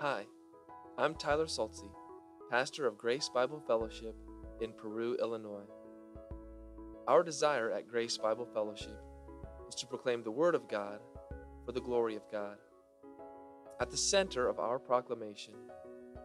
[0.00, 0.26] Hi,
[0.96, 1.90] I'm Tyler Saltzy,
[2.48, 4.14] pastor of Grace Bible Fellowship
[4.60, 5.66] in Peru, Illinois.
[7.08, 9.02] Our desire at Grace Bible Fellowship
[9.68, 11.00] is to proclaim the Word of God
[11.66, 12.58] for the glory of God.
[13.80, 15.54] At the center of our proclamation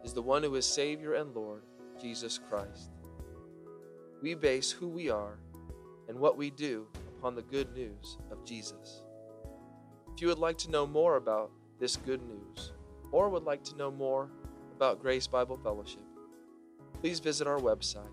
[0.04, 1.64] is the one who is Savior and Lord,
[2.00, 2.92] Jesus Christ.
[4.22, 5.40] We base who we are
[6.08, 6.86] and what we do
[7.18, 9.02] upon the good news of Jesus.
[10.14, 11.50] If you would like to know more about
[11.80, 12.70] this good news,
[13.14, 14.28] or would like to know more
[14.74, 16.02] about Grace Bible Fellowship,
[17.00, 18.10] please visit our website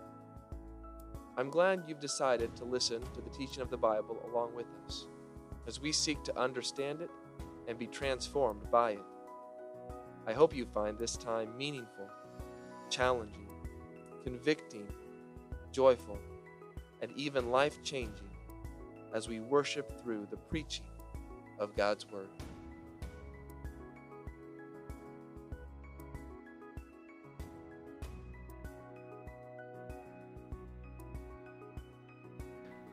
[1.37, 5.07] I'm glad you've decided to listen to the teaching of the Bible along with us
[5.67, 7.11] as we seek to understand it
[7.67, 9.03] and be transformed by it.
[10.25, 12.07] I hope you find this time meaningful,
[12.89, 13.48] challenging,
[14.23, 14.87] convicting,
[15.71, 16.17] joyful,
[17.01, 18.29] and even life changing
[19.13, 20.85] as we worship through the preaching
[21.59, 22.29] of God's Word.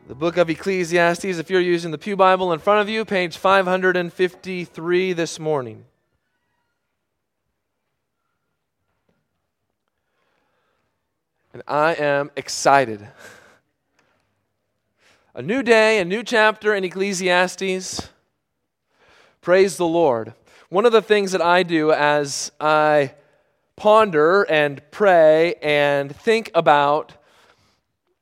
[0.08, 3.36] The book of Ecclesiastes, if you're using the Pew Bible in front of you, page
[3.36, 5.84] 553 this morning.
[11.56, 13.08] And I am excited.
[15.34, 18.10] A new day, a new chapter in Ecclesiastes.
[19.40, 20.34] Praise the Lord.
[20.68, 23.14] One of the things that I do as I
[23.74, 27.14] ponder and pray and think about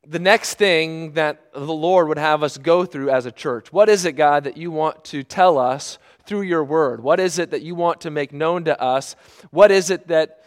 [0.07, 3.73] the next thing that the Lord would have us go through as a church.
[3.73, 7.03] What is it, God, that you want to tell us through your word?
[7.03, 9.17] What is it that you want to make known to us?
[9.51, 10.45] What is it that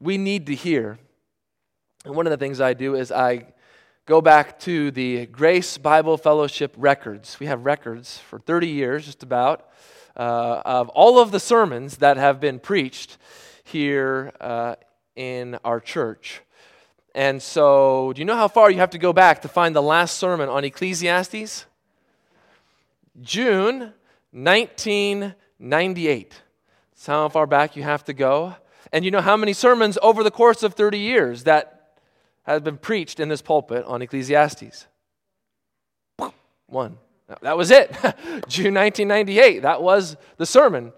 [0.00, 0.98] we need to hear?
[2.04, 3.46] And one of the things I do is I
[4.04, 7.40] go back to the Grace Bible Fellowship records.
[7.40, 9.70] We have records for 30 years, just about,
[10.14, 13.16] uh, of all of the sermons that have been preached
[13.62, 14.74] here uh,
[15.16, 16.42] in our church.
[17.14, 19.80] And so, do you know how far you have to go back to find the
[19.80, 21.64] last sermon on Ecclesiastes?
[23.22, 23.94] June
[24.32, 26.34] 1998.
[26.90, 28.56] That's how far back you have to go.
[28.92, 31.73] And you know how many sermons over the course of 30 years that
[32.44, 34.86] has been preached in this pulpit on Ecclesiastes?
[36.66, 36.98] One.
[37.40, 37.90] That was it.
[38.48, 39.60] June 1998.
[39.62, 40.92] That was the sermon.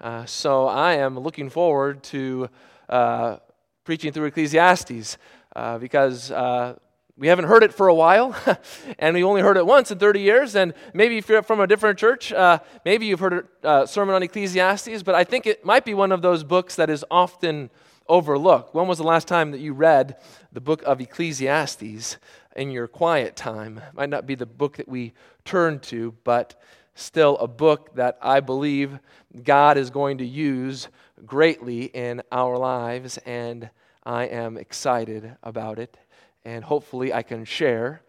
[0.00, 2.48] Uh, so I am looking forward to
[2.88, 3.36] uh,
[3.84, 5.18] preaching through Ecclesiastes
[5.54, 6.74] uh, because uh,
[7.16, 8.36] we haven't heard it for a while,
[8.98, 10.54] and we only heard it once in 30 years.
[10.54, 14.14] And maybe if you're from a different church, uh, maybe you've heard a uh, sermon
[14.14, 17.70] on Ecclesiastes, but I think it might be one of those books that is often
[18.08, 18.74] overlook.
[18.74, 20.16] When was the last time that you read
[20.52, 22.16] the book of Ecclesiastes
[22.56, 23.78] in your quiet time?
[23.78, 25.12] It might not be the book that we
[25.44, 26.60] turn to, but
[26.94, 28.98] still a book that I believe
[29.44, 30.88] God is going to use
[31.24, 33.70] greatly in our lives, and
[34.04, 35.96] I am excited about it.
[36.44, 38.02] And hopefully, I can share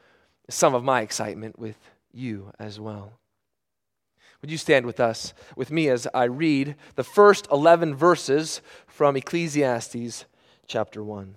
[0.49, 1.77] some of my excitement with
[2.13, 3.18] you as well.
[4.41, 9.17] Would you stand with us, with me, as I read the first 11 verses from
[9.17, 10.25] Ecclesiastes
[10.65, 11.35] chapter 1?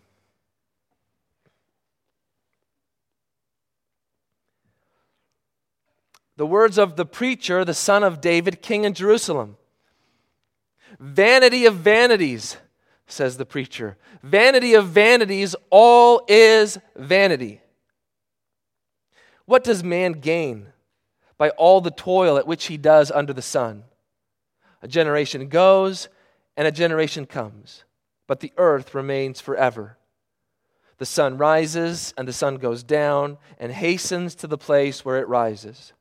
[6.36, 9.56] The words of the preacher, the son of David, king in Jerusalem.
[10.98, 12.56] Vanity of vanities,
[13.06, 13.96] says the preacher.
[14.22, 17.60] Vanity of vanities, all is vanity.
[19.44, 20.72] What does man gain?
[21.42, 23.82] By all the toil at which he does under the sun.
[24.80, 26.08] A generation goes
[26.56, 27.82] and a generation comes,
[28.28, 29.99] but the earth remains forever.
[30.99, 35.26] The sun rises and the sun goes down and hastens to the place where it
[35.26, 35.93] rises.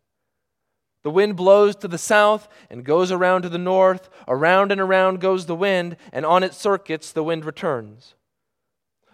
[1.02, 4.12] The wind blows to the south and goes around to the north.
[4.28, 8.14] Around and around goes the wind, and on its circuits the wind returns.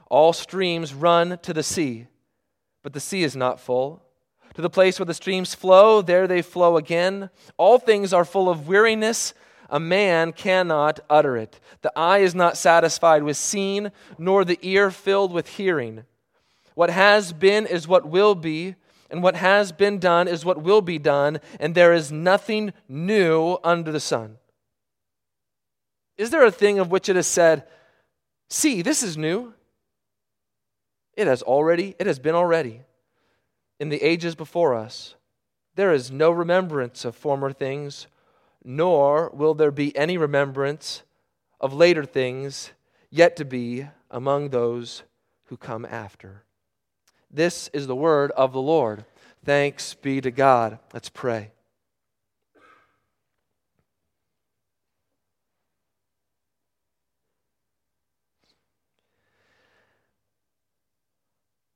[0.10, 2.08] All streams run to the sea,
[2.84, 4.04] but the sea is not full.
[4.58, 7.30] To the place where the streams flow, there they flow again.
[7.58, 9.36] All things are full of weariness.
[9.70, 11.60] A man cannot utter it.
[11.84, 16.06] The eye is not satisfied with seeing, nor the ear filled with hearing.
[16.74, 18.74] What has been is what will be,
[19.12, 23.60] and what has been done is what will be done, and there is nothing new
[23.64, 24.38] under the sun.
[26.18, 27.68] Is there a thing of which it is said,
[28.50, 29.54] See, this is new?
[31.16, 32.82] It has already, it has been already
[33.80, 35.16] in the ages before us.
[35.76, 38.08] There is no remembrance of former things,
[38.64, 41.04] nor will there be any remembrance
[41.60, 42.72] of later things
[43.10, 45.04] yet to be among those
[45.46, 46.44] who come after.
[47.30, 49.06] This is the word of the Lord.
[49.44, 50.80] Thanks be to God.
[50.94, 51.52] Let's pray.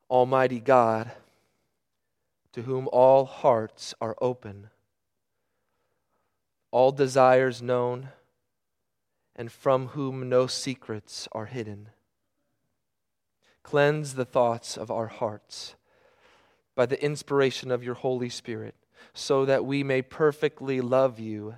[0.09, 1.09] Almighty God,
[2.53, 4.69] to whom all hearts are open,
[6.71, 8.09] all desires known,
[9.35, 11.89] and from whom no secrets are hidden.
[13.63, 15.75] Cleanse the thoughts of our hearts
[16.75, 18.75] by the inspiration of your Holy Spirit,
[19.13, 21.55] so that we may perfectly love you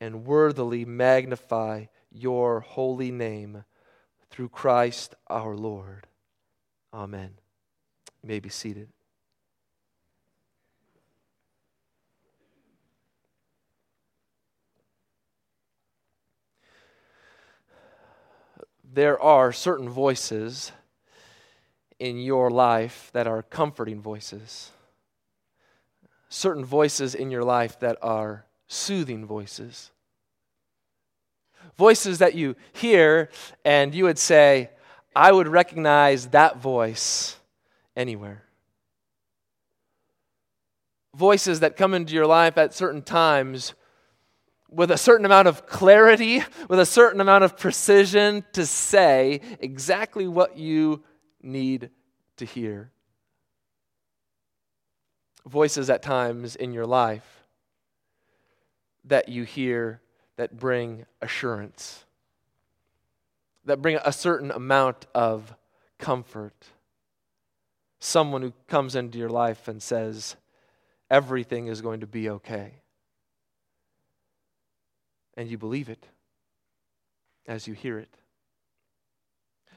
[0.00, 3.64] and worthily magnify your holy name
[4.30, 6.06] through Christ our Lord.
[6.92, 7.30] Amen.
[8.22, 8.88] You may be seated.
[18.94, 20.70] There are certain voices
[21.98, 24.70] in your life that are comforting voices,
[26.28, 29.90] certain voices in your life that are soothing voices.
[31.78, 33.30] Voices that you hear
[33.64, 34.68] and you would say,
[35.16, 37.36] I would recognize that voice
[37.96, 38.42] anywhere.
[41.14, 43.72] Voices that come into your life at certain times
[44.72, 50.26] with a certain amount of clarity, with a certain amount of precision to say exactly
[50.26, 51.02] what you
[51.42, 51.90] need
[52.36, 52.90] to hear.
[55.46, 57.46] Voices at times in your life
[59.04, 60.00] that you hear
[60.36, 62.04] that bring assurance,
[63.64, 65.54] that bring a certain amount of
[65.98, 66.54] comfort
[68.02, 70.34] someone who comes into your life and says,
[71.08, 72.81] everything is going to be okay.
[75.36, 76.06] And you believe it
[77.46, 78.14] as you hear it.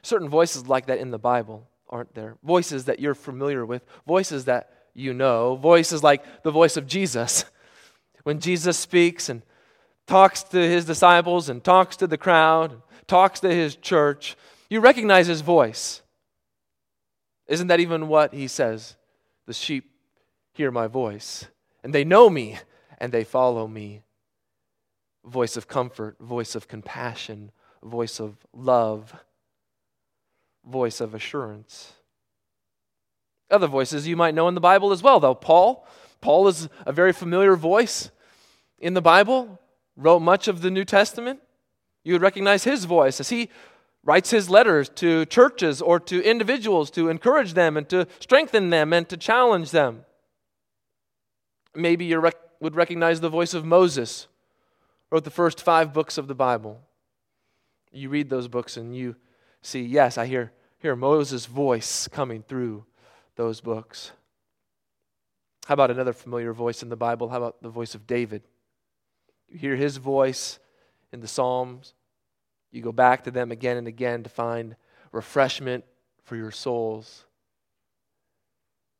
[0.02, 2.36] Certain voices like that in the Bible, aren't there?
[2.44, 7.44] Voices that you're familiar with, voices that you know, voices like the voice of Jesus.
[8.22, 9.42] When Jesus speaks and
[10.08, 14.36] talks to his disciples and talks to the crowd, talks to his church,
[14.68, 16.02] you recognize his voice.
[17.46, 18.96] Isn't that even what he says?
[19.46, 19.92] The sheep
[20.54, 21.46] hear my voice,
[21.84, 22.58] and they know me,
[22.98, 24.02] and they follow me.
[25.26, 27.50] Voice of comfort, voice of compassion,
[27.82, 29.14] voice of love,
[30.64, 31.92] voice of assurance.
[33.50, 35.34] Other voices you might know in the Bible as well, though.
[35.34, 35.86] Paul,
[36.20, 38.10] Paul is a very familiar voice
[38.78, 39.60] in the Bible,
[39.96, 41.40] wrote much of the New Testament.
[42.04, 43.48] You would recognize his voice as he
[44.04, 48.92] writes his letters to churches or to individuals to encourage them and to strengthen them
[48.92, 50.04] and to challenge them.
[51.74, 54.28] Maybe you rec- would recognize the voice of Moses,
[55.10, 56.80] wrote the first five books of the Bible.
[57.92, 59.16] You read those books and you
[59.62, 62.84] see, yes, I hear, hear Moses' voice coming through
[63.36, 64.12] those books.
[65.66, 67.28] How about another familiar voice in the Bible?
[67.28, 68.42] How about the voice of David?
[69.48, 70.58] You hear his voice
[71.12, 71.94] in the Psalms.
[72.70, 74.76] You go back to them again and again to find
[75.12, 75.84] refreshment
[76.24, 77.24] for your souls.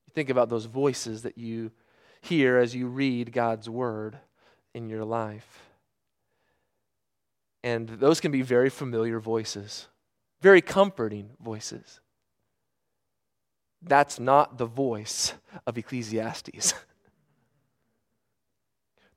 [0.07, 1.73] You think about those voices that you
[2.21, 4.19] hear as you read God's word
[4.75, 5.66] in your life.
[7.67, 9.89] And those can be very familiar voices,
[10.41, 12.01] very comforting voices.
[13.83, 15.35] That's not the voice
[15.67, 16.75] of Ecclesiastes.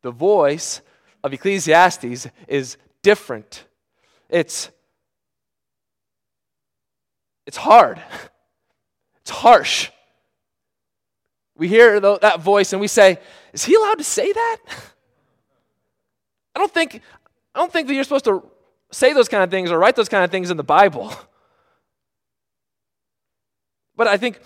[0.02, 0.82] the voice
[1.24, 3.66] of Ecclesiastes is different
[4.30, 4.70] it's,
[7.46, 8.02] it's hard,
[9.22, 9.90] it's harsh.
[11.58, 13.20] We hear that voice and we say,
[13.52, 14.58] Is he allowed to say that?
[16.56, 17.02] I don't think,
[17.60, 18.42] I don't think that you're supposed to
[18.90, 21.14] say those kind of things or write those kind of things in the Bible.
[23.98, 24.40] But I think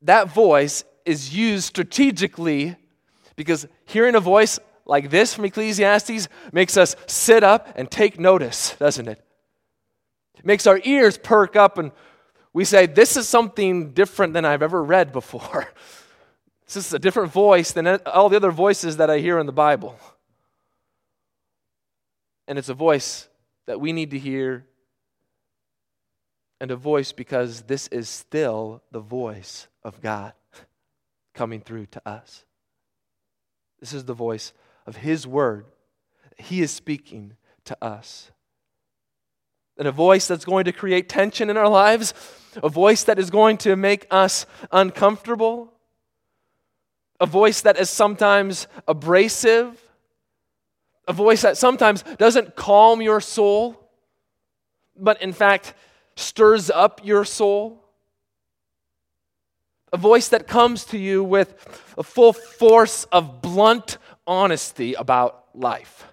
[0.00, 2.74] that voice is used strategically
[3.36, 8.74] because hearing a voice like this from Ecclesiastes makes us sit up and take notice,
[8.78, 9.22] doesn't it?
[10.38, 11.92] It makes our ears perk up and
[12.54, 15.68] we say, This is something different than I've ever read before.
[16.64, 19.52] this is a different voice than all the other voices that I hear in the
[19.52, 20.00] Bible.
[22.48, 23.28] And it's a voice
[23.66, 24.66] that we need to hear,
[26.60, 30.32] and a voice because this is still the voice of God
[31.34, 32.44] coming through to us.
[33.80, 34.52] This is the voice
[34.86, 35.66] of His Word.
[36.38, 38.30] He is speaking to us.
[39.78, 42.14] And a voice that's going to create tension in our lives,
[42.62, 45.72] a voice that is going to make us uncomfortable,
[47.20, 49.85] a voice that is sometimes abrasive,
[51.06, 53.90] a voice that sometimes doesn't calm your soul,
[54.96, 55.74] but in fact
[56.16, 57.82] stirs up your soul.
[59.92, 61.54] a voice that comes to you with
[61.96, 66.04] a full force of blunt honesty about life.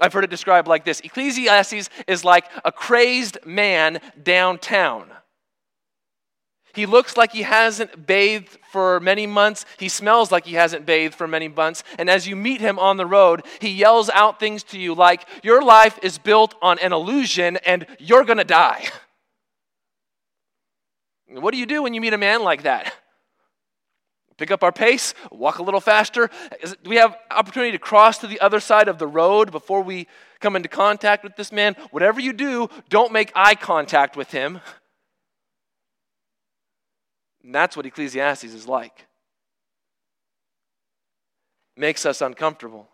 [0.00, 5.10] I've heard it described like this Ecclesiastes is like a crazed man downtown.
[6.74, 9.66] He looks like he hasn't bathed for many months.
[9.78, 11.84] He smells like he hasn't bathed for many months.
[11.98, 15.26] And as you meet him on the road, he yells out things to you like,
[15.42, 18.88] Your life is built on an illusion and you're going to die.
[21.28, 22.94] What do you do when you meet a man like that?
[24.38, 26.28] Pick up our pace, walk a little faster.
[26.62, 30.08] Do we have opportunity to cross to the other side of the road before we
[30.40, 31.76] come into contact with this man?
[31.90, 34.60] Whatever you do, don't make eye contact with him.
[37.42, 39.06] And that's what Ecclesiastes is like.
[41.76, 42.88] Makes us uncomfortable.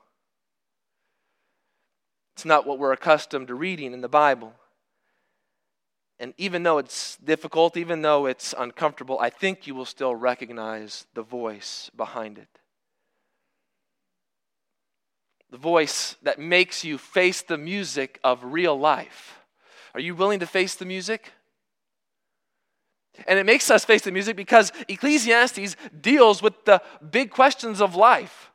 [2.35, 4.55] It's not what we're accustomed to reading in the Bible.
[6.21, 11.07] And even though it's difficult, even though it's uncomfortable, I think you will still recognize
[11.15, 12.49] the voice behind it.
[15.51, 19.39] The voice that makes you face the music of real life.
[19.95, 21.33] Are you willing to face the music?
[23.27, 27.95] And it makes us face the music because Ecclesiastes deals with the big questions of
[27.95, 28.51] life,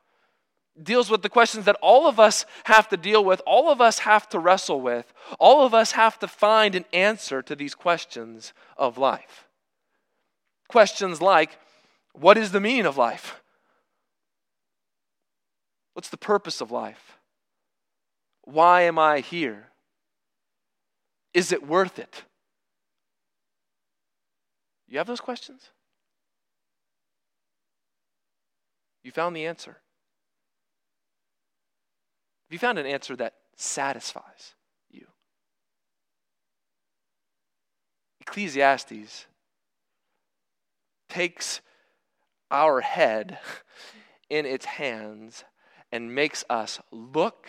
[0.82, 4.00] deals with the questions that all of us have to deal with, all of us
[4.00, 8.52] have to wrestle with, all of us have to find an answer to these questions
[8.76, 9.48] of life.
[10.68, 11.58] Questions like
[12.14, 13.42] what is the meaning of life?
[15.94, 17.18] What's the purpose of life?
[18.42, 19.68] Why am I here?
[21.32, 22.24] Is it worth it?
[24.94, 25.70] You have those questions?
[29.02, 29.72] You found the answer.
[32.46, 34.54] Have you found an answer that satisfies
[34.92, 35.08] you?
[38.20, 39.26] Ecclesiastes
[41.08, 41.60] takes
[42.52, 43.40] our head
[44.30, 45.42] in its hands
[45.90, 47.48] and makes us look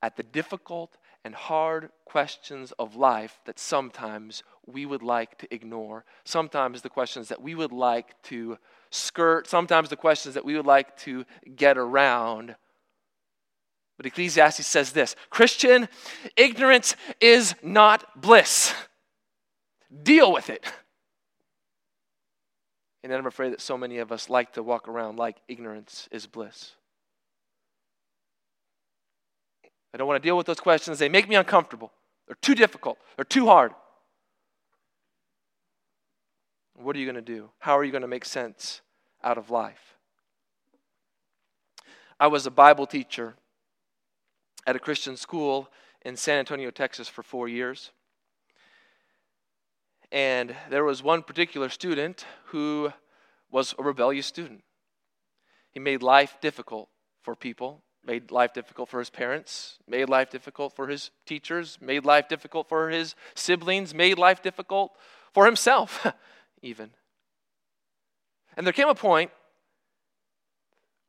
[0.00, 0.96] at the difficult
[1.28, 7.28] and hard questions of life that sometimes we would like to ignore, sometimes the questions
[7.28, 8.56] that we would like to
[8.90, 12.56] skirt, sometimes the questions that we would like to get around.
[13.98, 15.90] But Ecclesiastes says this Christian,
[16.34, 18.72] ignorance is not bliss.
[20.02, 20.64] Deal with it.
[23.02, 26.26] And I'm afraid that so many of us like to walk around like ignorance is
[26.26, 26.72] bliss.
[29.92, 30.98] I don't want to deal with those questions.
[30.98, 31.92] They make me uncomfortable.
[32.26, 32.98] They're too difficult.
[33.16, 33.72] They're too hard.
[36.74, 37.50] What are you going to do?
[37.58, 38.82] How are you going to make sense
[39.24, 39.96] out of life?
[42.20, 43.34] I was a Bible teacher
[44.66, 45.68] at a Christian school
[46.02, 47.90] in San Antonio, Texas for four years.
[50.12, 52.92] And there was one particular student who
[53.50, 54.62] was a rebellious student.
[55.70, 56.88] He made life difficult
[57.22, 62.06] for people made life difficult for his parents, made life difficult for his teachers, made
[62.06, 64.96] life difficult for his siblings, made life difficult
[65.34, 66.06] for himself,
[66.62, 66.90] even.
[68.56, 69.30] And there came a point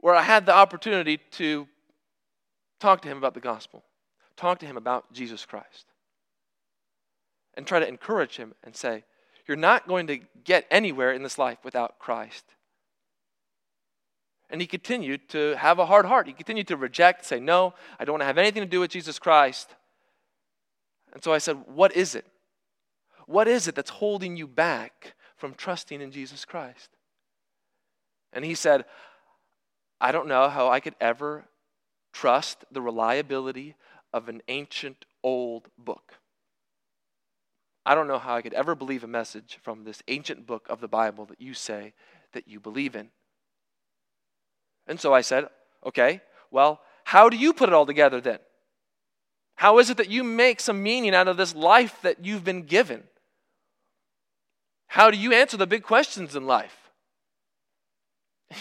[0.01, 1.69] where I had the opportunity to
[2.81, 3.83] talk to him about the gospel,
[4.35, 5.85] talk to him about Jesus Christ,
[7.53, 9.05] and try to encourage him and say,
[9.47, 12.43] You're not going to get anywhere in this life without Christ.
[14.49, 16.27] And he continued to have a hard heart.
[16.27, 18.91] He continued to reject, say, No, I don't want to have anything to do with
[18.91, 19.75] Jesus Christ.
[21.13, 22.25] And so I said, What is it?
[23.25, 26.89] What is it that's holding you back from trusting in Jesus Christ?
[28.33, 28.85] And he said,
[30.01, 31.45] I don't know how I could ever
[32.11, 33.75] trust the reliability
[34.13, 36.13] of an ancient old book.
[37.85, 40.81] I don't know how I could ever believe a message from this ancient book of
[40.81, 41.93] the Bible that you say
[42.33, 43.09] that you believe in.
[44.89, 45.47] And so I said,
[45.85, 48.39] okay, well, how do you put it all together then?
[49.55, 52.63] How is it that you make some meaning out of this life that you've been
[52.63, 53.03] given?
[54.87, 56.75] How do you answer the big questions in life?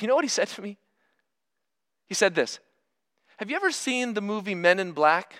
[0.00, 0.76] You know what he said to me?
[2.06, 2.58] He said this
[3.38, 5.34] Have you ever seen the movie Men in Black?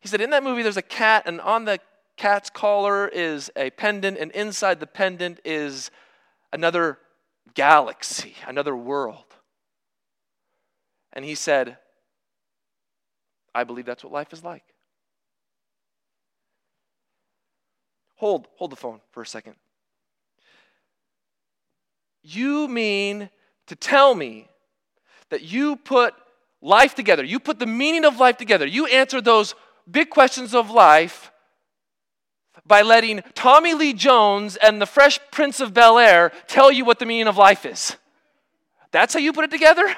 [0.00, 1.80] He said, In that movie, there's a cat, and on the
[2.16, 5.90] cat's collar is a pendant, and inside the pendant is
[6.52, 6.98] another
[7.54, 9.24] galaxy, another world.
[11.12, 11.76] And he said,
[13.54, 14.64] I believe that's what life is like.
[18.16, 19.54] Hold, hold the phone for a second.
[22.22, 23.30] You mean
[23.66, 24.46] to tell me
[25.30, 26.14] that you put
[26.60, 29.54] life together, you put the meaning of life together, you answer those
[29.90, 31.32] big questions of life
[32.66, 36.98] by letting Tommy Lee Jones and the Fresh Prince of Bel Air tell you what
[36.98, 37.96] the meaning of life is.
[38.90, 39.94] That's how you put it together?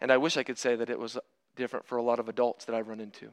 [0.00, 1.16] And I wish I could say that it was
[1.54, 3.30] different for a lot of adults that I've run into.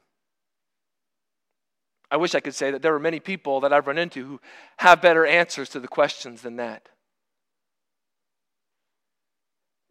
[2.11, 4.41] I wish I could say that there are many people that I've run into who
[4.77, 6.89] have better answers to the questions than that.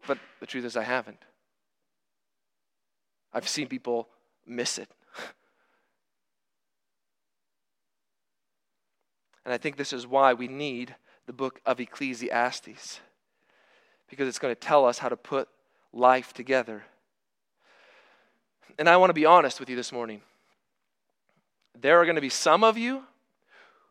[0.07, 1.19] But the truth is, I haven't.
[3.33, 4.09] I've seen people
[4.47, 4.89] miss it.
[9.45, 10.95] and I think this is why we need
[11.27, 13.01] the book of Ecclesiastes,
[14.09, 15.49] because it's going to tell us how to put
[15.93, 16.85] life together.
[18.79, 20.23] And I want to be honest with you this morning.
[21.81, 23.03] There are going to be some of you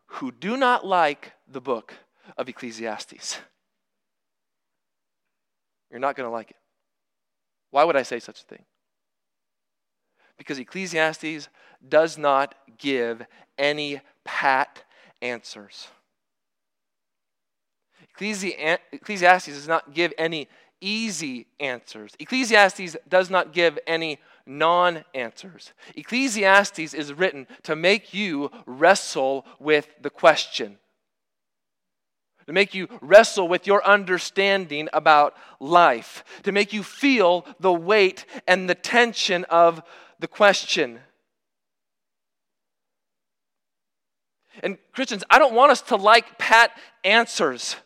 [0.06, 1.94] who do not like the book
[2.36, 3.38] of Ecclesiastes.
[5.90, 6.56] You're not going to like it.
[7.70, 8.64] Why would I say such a thing?
[10.38, 11.48] Because Ecclesiastes
[11.86, 13.26] does not give
[13.58, 14.84] any pat
[15.20, 15.88] answers.
[18.20, 20.48] Ecclesiastes does not give any
[20.80, 22.14] easy answers.
[22.18, 25.72] Ecclesiastes does not give any non answers.
[25.94, 30.78] Ecclesiastes is written to make you wrestle with the question,
[32.46, 38.24] to make you wrestle with your understanding about life, to make you feel the weight
[38.46, 39.82] and the tension of
[40.18, 41.00] the question.
[44.62, 46.72] And Christians, I don't want us to like pat
[47.04, 47.76] answers.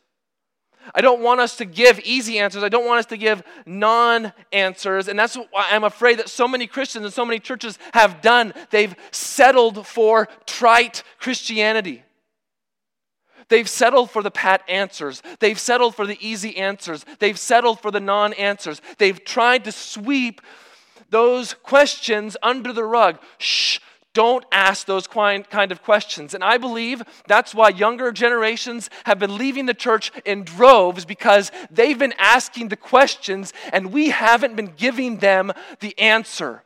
[0.95, 2.63] I don't want us to give easy answers.
[2.63, 5.09] I don't want us to give non answers.
[5.09, 8.53] And that's why I'm afraid that so many Christians and so many churches have done.
[8.71, 12.03] They've settled for trite Christianity.
[13.49, 15.23] They've settled for the pat answers.
[15.39, 17.05] They've settled for the easy answers.
[17.19, 18.81] They've settled for the non answers.
[18.99, 20.41] They've tried to sweep
[21.13, 23.19] those questions under the rug.
[23.39, 23.79] Shh,
[24.15, 26.35] don't ask those kind of questions.
[26.35, 31.51] And I believe that's why younger generations have been leaving the church in droves because
[31.71, 36.63] they've been asking the questions and we haven't been giving them the answer.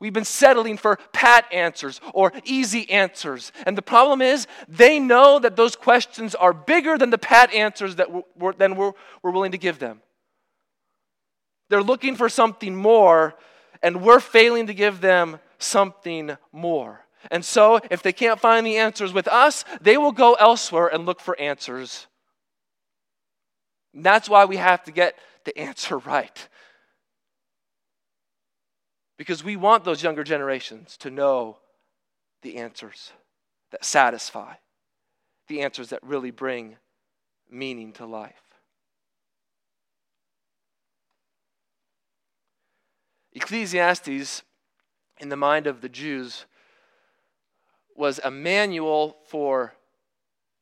[0.00, 3.52] We've been settling for pat answers or easy answers.
[3.64, 7.96] And the problem is, they know that those questions are bigger than the pat answers
[7.96, 8.92] that we're, than we're,
[9.22, 10.02] we're willing to give them.
[11.70, 13.36] They're looking for something more
[13.82, 17.04] and we're failing to give them something more.
[17.30, 21.06] And so, if they can't find the answers with us, they will go elsewhere and
[21.06, 22.06] look for answers.
[23.94, 26.48] And that's why we have to get the answer right.
[29.18, 31.58] Because we want those younger generations to know
[32.42, 33.12] the answers
[33.70, 34.54] that satisfy,
[35.46, 36.76] the answers that really bring
[37.48, 38.42] meaning to life.
[43.34, 44.42] Ecclesiastes,
[45.18, 46.46] in the mind of the Jews,
[47.96, 49.74] was a manual for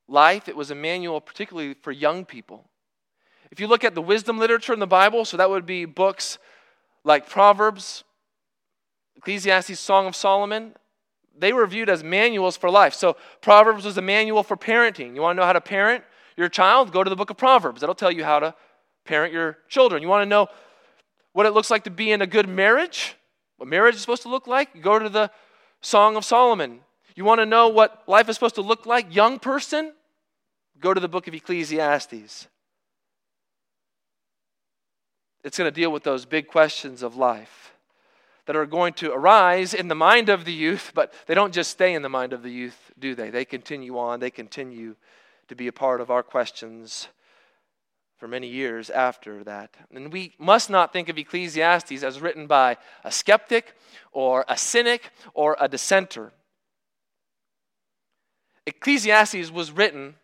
[0.08, 2.68] life, it was a manual particularly for young people.
[3.50, 6.38] If you look at the wisdom literature in the Bible, so that would be books
[7.04, 8.04] like Proverbs,
[9.16, 10.74] Ecclesiastes, Song of Solomon,
[11.36, 12.94] they were viewed as manuals for life.
[12.94, 15.14] So Proverbs was a manual for parenting.
[15.14, 16.04] You want to know how to parent
[16.36, 16.92] your child?
[16.92, 17.80] Go to the book of Proverbs.
[17.80, 18.54] That'll tell you how to
[19.04, 20.02] parent your children.
[20.02, 20.48] You want to know
[21.32, 23.16] what it looks like to be in a good marriage,
[23.56, 25.30] what marriage is supposed to look like, go to the
[25.80, 26.80] Song of Solomon.
[27.14, 29.92] You want to know what life is supposed to look like, young person?
[30.80, 32.48] Go to the book of Ecclesiastes.
[35.42, 37.72] It's going to deal with those big questions of life
[38.46, 41.70] that are going to arise in the mind of the youth, but they don't just
[41.70, 43.30] stay in the mind of the youth, do they?
[43.30, 44.96] They continue on, they continue
[45.48, 47.08] to be a part of our questions
[48.20, 49.74] for many years after that.
[49.92, 53.74] And we must not think of Ecclesiastes as written by a skeptic
[54.12, 56.30] or a cynic or a dissenter.
[58.66, 60.16] Ecclesiastes was written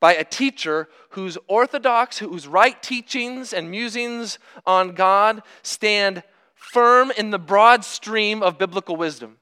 [0.00, 6.22] by a teacher whose orthodox, whose right teachings and musings on God stand
[6.54, 9.38] firm in the broad stream of biblical wisdom.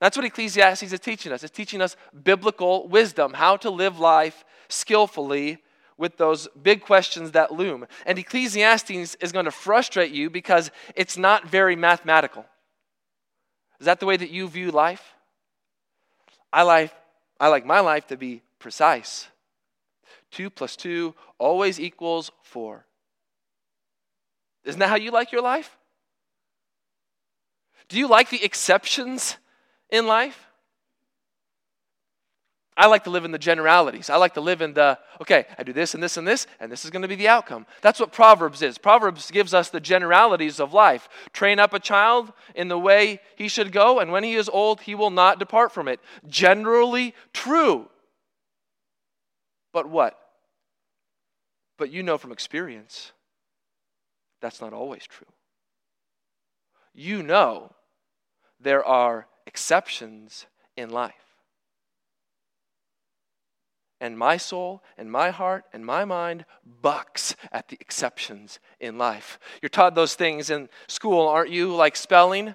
[0.00, 1.44] That's what Ecclesiastes is teaching us.
[1.44, 5.58] It's teaching us biblical wisdom, how to live life skillfully
[5.96, 7.86] with those big questions that loom.
[8.04, 12.44] And Ecclesiastes is going to frustrate you because it's not very mathematical.
[13.80, 15.14] Is that the way that you view life?
[16.52, 16.92] I like,
[17.40, 19.28] I like my life to be precise.
[20.30, 22.86] Two plus two always equals four.
[24.64, 25.76] Isn't that how you like your life?
[27.88, 29.36] Do you like the exceptions
[29.90, 30.46] in life?
[32.76, 34.10] I like to live in the generalities.
[34.10, 36.72] I like to live in the, okay, I do this and this and this, and
[36.72, 37.66] this is going to be the outcome.
[37.82, 38.78] That's what Proverbs is.
[38.78, 41.08] Proverbs gives us the generalities of life.
[41.32, 44.80] Train up a child in the way he should go, and when he is old,
[44.80, 46.00] he will not depart from it.
[46.26, 47.88] Generally true.
[49.72, 50.18] But what?
[51.78, 53.12] But you know from experience,
[54.40, 55.26] that's not always true.
[56.92, 57.72] You know
[58.60, 61.33] there are exceptions in life
[64.04, 66.44] and my soul and my heart and my mind
[66.82, 69.38] bucks at the exceptions in life.
[69.62, 71.74] You're taught those things in school, aren't you?
[71.74, 72.54] Like spelling.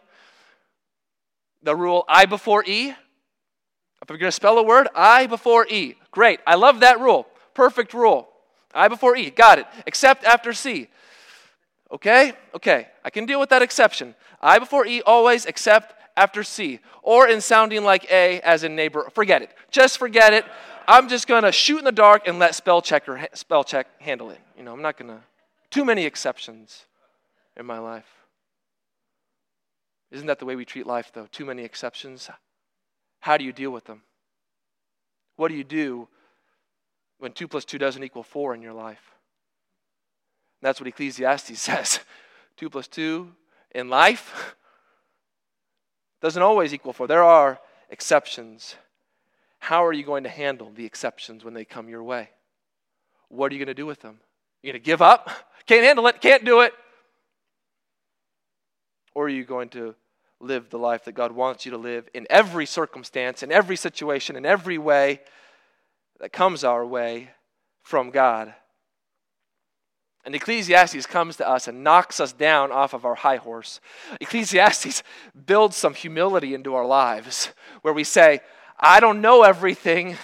[1.63, 2.89] The rule I before E.
[2.89, 5.95] If you're going to spell a word, I before E.
[6.11, 6.39] Great.
[6.45, 7.25] I love that rule.
[7.55, 8.29] Perfect rule.
[8.71, 9.31] I before E.
[9.31, 9.65] Got it.
[9.87, 10.87] Except after C.
[11.91, 12.33] Okay?
[12.53, 12.87] Okay.
[13.03, 14.13] I can deal with that exception.
[14.39, 16.79] I before E always, except after C.
[17.01, 19.09] Or in sounding like A as in neighbor.
[19.15, 19.49] Forget it.
[19.71, 20.45] Just forget it.
[20.89, 24.31] I'm just going to shoot in the dark and let spell checker spell check handle
[24.31, 24.39] it.
[24.57, 25.21] You know, I'm not going to
[25.69, 26.87] too many exceptions
[27.55, 28.07] in my life.
[30.09, 31.27] Isn't that the way we treat life though?
[31.31, 32.27] Too many exceptions.
[33.19, 34.01] How do you deal with them?
[35.35, 36.07] What do you do
[37.19, 39.11] when 2 plus 2 doesn't equal 4 in your life?
[40.59, 41.99] And that's what Ecclesiastes says.
[42.57, 43.31] 2 plus 2
[43.75, 44.55] in life
[46.21, 47.05] doesn't always equal 4.
[47.05, 47.59] There are
[47.91, 48.75] exceptions.
[49.69, 52.31] How are you going to handle the exceptions when they come your way?
[53.27, 54.19] What are you going to do with them?
[54.63, 55.29] You going to give up?
[55.67, 56.73] Can't handle it, can't do it?
[59.13, 59.93] Or are you going to
[60.39, 64.35] live the life that God wants you to live in every circumstance, in every situation,
[64.35, 65.21] in every way
[66.19, 67.29] that comes our way
[67.83, 68.55] from God?
[70.25, 73.81] And Ecclesiastes comes to us and knocks us down off of our high horse.
[74.19, 75.03] Ecclesiastes
[75.45, 77.53] builds some humility into our lives
[77.83, 78.39] where we say,
[78.79, 80.17] I don't know everything.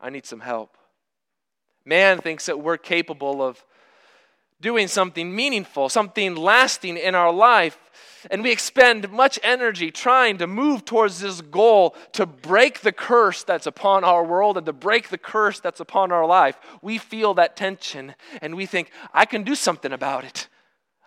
[0.00, 0.76] I need some help.
[1.84, 3.62] Man thinks that we're capable of
[4.60, 7.78] doing something meaningful, something lasting in our life.
[8.30, 13.44] And we expend much energy trying to move towards this goal to break the curse
[13.44, 16.58] that's upon our world and to break the curse that's upon our life.
[16.80, 20.48] We feel that tension and we think, I can do something about it.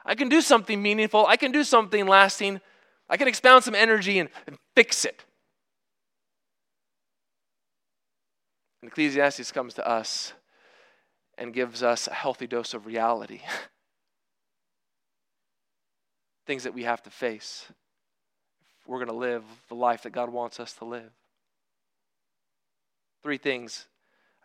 [0.06, 1.26] I can do something meaningful.
[1.26, 2.62] I can do something lasting.
[3.10, 5.26] I can expound some energy and, and fix it.
[8.88, 10.32] And Ecclesiastes comes to us
[11.38, 13.42] and gives us a healthy dose of reality.
[16.46, 20.30] Things that we have to face if we're going to live the life that God
[20.30, 21.12] wants us to live.
[23.24, 23.88] Three things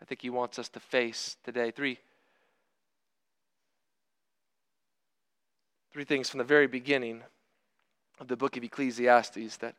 [0.01, 1.71] I think He wants us to face today.
[1.71, 1.99] Three.
[5.93, 7.21] Three things from the very beginning
[8.19, 9.75] of the book of Ecclesiastes that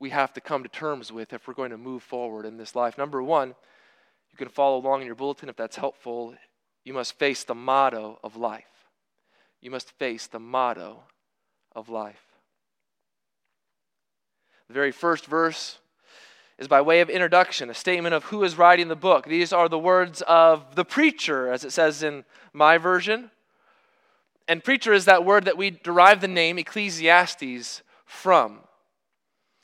[0.00, 2.74] we have to come to terms with if we're going to move forward in this
[2.74, 2.96] life.
[2.96, 3.54] Number one,
[4.32, 6.34] you can follow along in your bulletin if that's helpful.
[6.84, 8.64] You must face the motto of life.
[9.60, 11.04] You must face the motto
[11.76, 12.22] of life.
[14.68, 15.78] The very first verse
[16.58, 19.26] is by way of introduction, a statement of who is writing the book.
[19.26, 23.30] These are the words of the preacher, as it says in my version.
[24.48, 28.60] And preacher is that word that we derive the name Ecclesiastes from.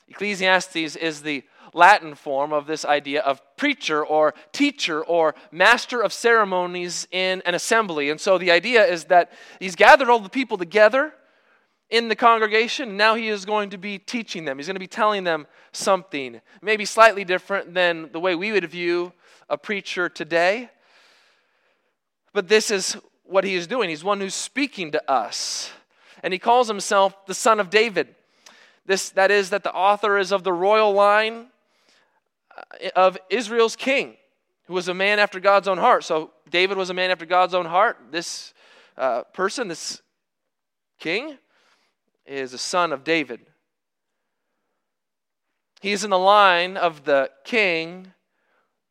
[0.07, 6.13] Ecclesiastes is the Latin form of this idea of preacher or teacher or master of
[6.13, 8.09] ceremonies in an assembly.
[8.09, 11.13] And so the idea is that he's gathered all the people together
[11.89, 12.97] in the congregation.
[12.97, 14.57] Now he is going to be teaching them.
[14.57, 18.69] He's going to be telling them something, maybe slightly different than the way we would
[18.69, 19.13] view
[19.49, 20.69] a preacher today.
[22.33, 23.89] But this is what he is doing.
[23.89, 25.71] He's one who's speaking to us.
[26.21, 28.15] And he calls himself the Son of David.
[28.85, 31.47] This, that is, that the author is of the royal line
[32.95, 34.15] of Israel's king,
[34.67, 36.03] who was a man after God's own heart.
[36.03, 37.97] So David was a man after God's own heart.
[38.11, 38.53] This
[38.97, 40.01] uh, person, this
[40.99, 41.37] king,
[42.25, 43.41] is a son of David.
[45.81, 48.13] He's in the line of the king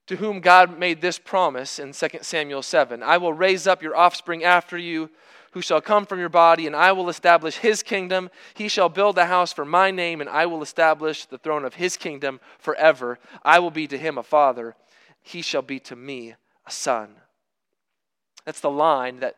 [0.07, 3.95] to whom God made this promise in 2 Samuel 7 I will raise up your
[3.95, 5.11] offspring after you
[5.59, 8.31] who shall come from your body, and I will establish his kingdom.
[8.55, 11.75] He shall build a house for my name, and I will establish the throne of
[11.75, 13.19] his kingdom forever.
[13.43, 14.77] I will be to him a father,
[15.21, 17.09] he shall be to me a son.
[18.45, 19.35] That's the line that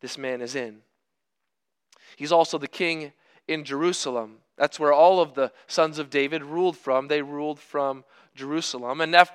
[0.00, 0.78] this man is in.
[2.16, 3.12] He's also the king
[3.46, 4.38] in Jerusalem.
[4.58, 7.06] That's where all of the sons of David ruled from.
[7.06, 8.02] They ruled from
[8.34, 9.02] Jerusalem.
[9.02, 9.30] And if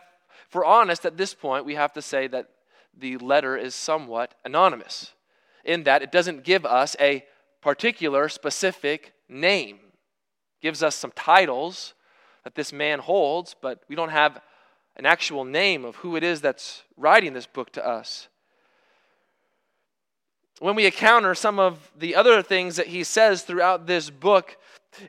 [0.53, 2.49] we're honest at this point, we have to say that
[2.97, 5.13] the letter is somewhat anonymous
[5.63, 7.25] in that it doesn't give us a
[7.61, 9.77] particular specific name.
[9.77, 11.93] It gives us some titles
[12.43, 14.39] that this man holds, but we don't have
[14.95, 18.27] an actual name of who it is that's writing this book to us.
[20.59, 24.57] When we encounter some of the other things that he says throughout this book,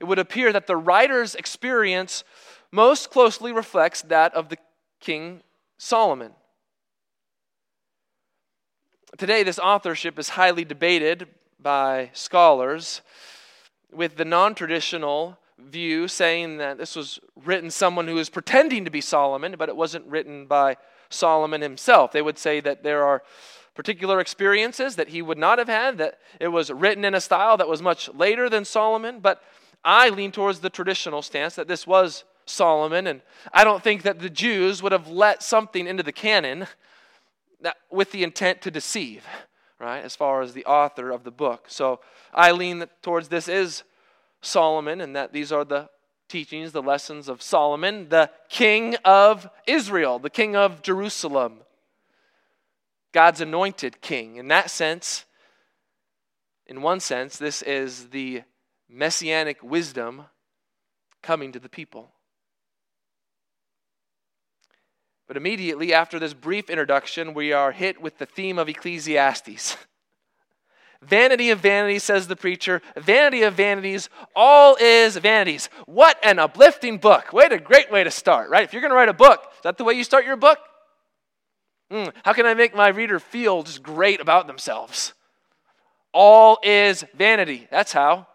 [0.00, 2.24] it would appear that the writer's experience
[2.72, 4.58] most closely reflects that of the
[4.98, 5.42] King
[5.78, 6.32] Solomon.
[9.18, 11.26] Today, this authorship is highly debated
[11.58, 13.00] by scholars,
[13.90, 18.90] with the non traditional view saying that this was written someone who was pretending to
[18.90, 20.76] be Solomon, but it wasn't written by
[21.08, 22.12] Solomon himself.
[22.12, 23.22] They would say that there are
[23.74, 27.56] particular experiences that he would not have had, that it was written in a style
[27.56, 29.42] that was much later than Solomon, but
[29.82, 34.18] I lean towards the traditional stance that this was Solomon, and I don't think that
[34.18, 36.66] the Jews would have let something into the canon
[37.60, 39.24] that, with the intent to deceive,
[39.78, 41.66] right, as far as the author of the book.
[41.68, 42.00] So
[42.32, 43.82] I lean towards this is
[44.40, 45.88] Solomon, and that these are the
[46.28, 51.60] teachings, the lessons of Solomon, the king of Israel, the king of Jerusalem,
[53.12, 54.36] God's anointed king.
[54.36, 55.24] In that sense,
[56.66, 58.42] in one sense, this is the
[58.88, 60.24] messianic wisdom
[61.22, 62.10] coming to the people.
[65.26, 69.76] But immediately after this brief introduction, we are hit with the theme of Ecclesiastes.
[71.02, 72.80] Vanity of vanities, says the preacher.
[72.96, 74.08] Vanity of vanities.
[74.34, 75.68] All is vanities.
[75.84, 77.32] What an uplifting book.
[77.32, 78.64] What a great way to start, right?
[78.64, 80.58] If you're going to write a book, is that the way you start your book?
[81.92, 85.12] Mm, how can I make my reader feel just great about themselves?
[86.12, 87.68] All is vanity.
[87.70, 88.26] That's how.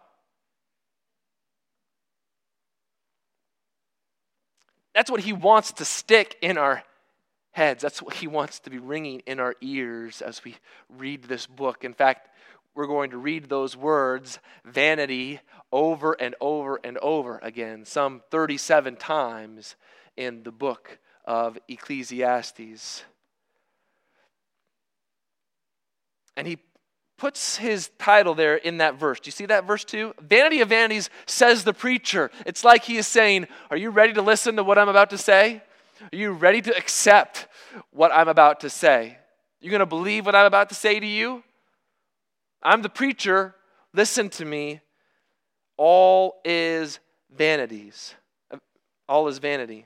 [4.94, 6.84] That's what he wants to stick in our
[7.52, 7.82] heads.
[7.82, 10.56] That's what he wants to be ringing in our ears as we
[10.90, 11.84] read this book.
[11.84, 12.30] In fact,
[12.74, 18.96] we're going to read those words, vanity, over and over and over again, some 37
[18.96, 19.76] times
[20.16, 23.04] in the book of Ecclesiastes.
[26.38, 26.58] And he
[27.22, 29.20] puts his title there in that verse.
[29.20, 30.12] Do you see that verse too?
[30.20, 32.32] Vanity of vanities, says the preacher.
[32.48, 35.20] It's like he is saying, Are you ready to listen to what I'm about to
[35.20, 35.62] say?
[36.02, 37.48] Are you ready to accept
[37.92, 39.20] what I'm about to say?
[39.60, 41.44] You going to believe what I'm about to say to you?
[42.64, 43.54] I'm the preacher.
[43.94, 44.82] Listen to me.
[45.78, 46.98] All is
[47.38, 48.16] vanities.
[49.08, 49.86] All is vanity.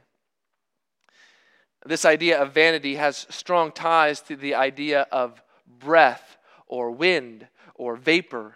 [1.85, 6.37] This idea of vanity has strong ties to the idea of breath
[6.67, 8.56] or wind or vapor.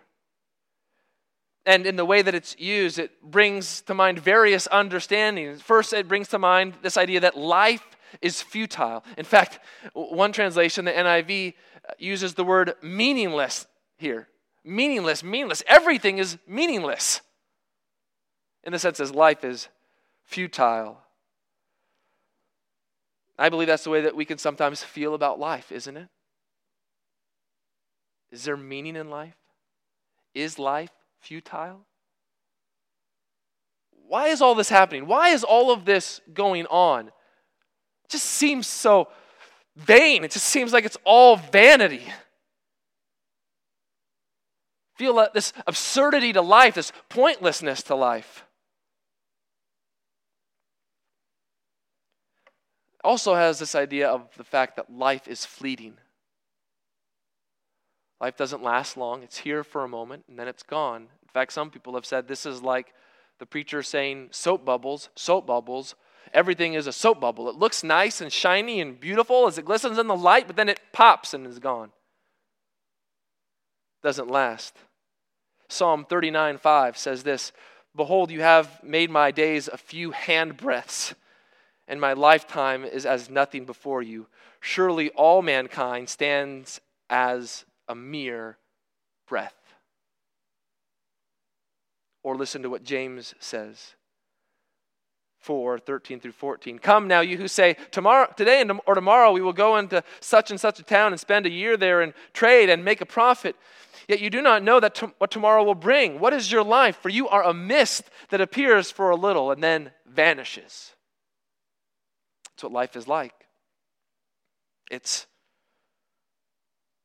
[1.65, 5.62] And in the way that it's used, it brings to mind various understandings.
[5.62, 7.86] First, it brings to mind this idea that life
[8.22, 9.04] is futile.
[9.17, 9.60] In fact,
[9.93, 11.54] one translation, the NIV,
[11.88, 13.67] uh, uses the word meaningless
[13.98, 14.28] here.
[14.63, 15.63] Meaningless, meaningless.
[15.67, 17.22] Everything is meaningless.
[18.63, 19.67] In the sense as life is
[20.24, 20.98] futile.
[23.38, 26.10] I believe that's the way that we can sometimes feel about life, isn't it?
[28.31, 29.35] Is there meaning in life?
[30.33, 31.85] Is life futile?
[34.07, 35.07] Why is all this happening?
[35.07, 37.07] Why is all of this going on?
[37.07, 39.07] It just seems so
[39.75, 40.23] vain.
[40.23, 42.05] It just seems like it's all vanity
[44.99, 48.43] feel this absurdity to life, this pointlessness to life.
[53.01, 55.93] Also has this idea of the fact that life is fleeting.
[58.19, 59.23] Life doesn't last long.
[59.23, 61.03] It's here for a moment and then it's gone.
[61.21, 62.93] In fact, some people have said this is like
[63.39, 65.95] the preacher saying soap bubbles, soap bubbles.
[66.34, 67.49] Everything is a soap bubble.
[67.49, 70.69] It looks nice and shiny and beautiful as it glistens in the light, but then
[70.69, 71.91] it pops and is gone.
[74.03, 74.77] Doesn't last.
[75.69, 77.51] Psalm 39 5 says this
[77.95, 81.13] Behold, you have made my days a few handbreadths,
[81.88, 84.27] and my lifetime is as nothing before you.
[84.60, 88.58] Surely all mankind stands as a mere
[89.28, 89.56] breath.
[92.23, 93.95] Or listen to what James says.
[95.39, 99.54] 4 13 through 14 come now you who say tomorrow today or tomorrow we will
[99.54, 102.84] go into such and such a town and spend a year there and trade and
[102.84, 103.56] make a profit
[104.10, 106.19] Yet you do not know that to- what tomorrow will bring.
[106.19, 106.97] What is your life?
[106.97, 110.95] For you are a mist that appears for a little and then vanishes.
[112.45, 113.45] That's what life is like.
[114.89, 115.28] It's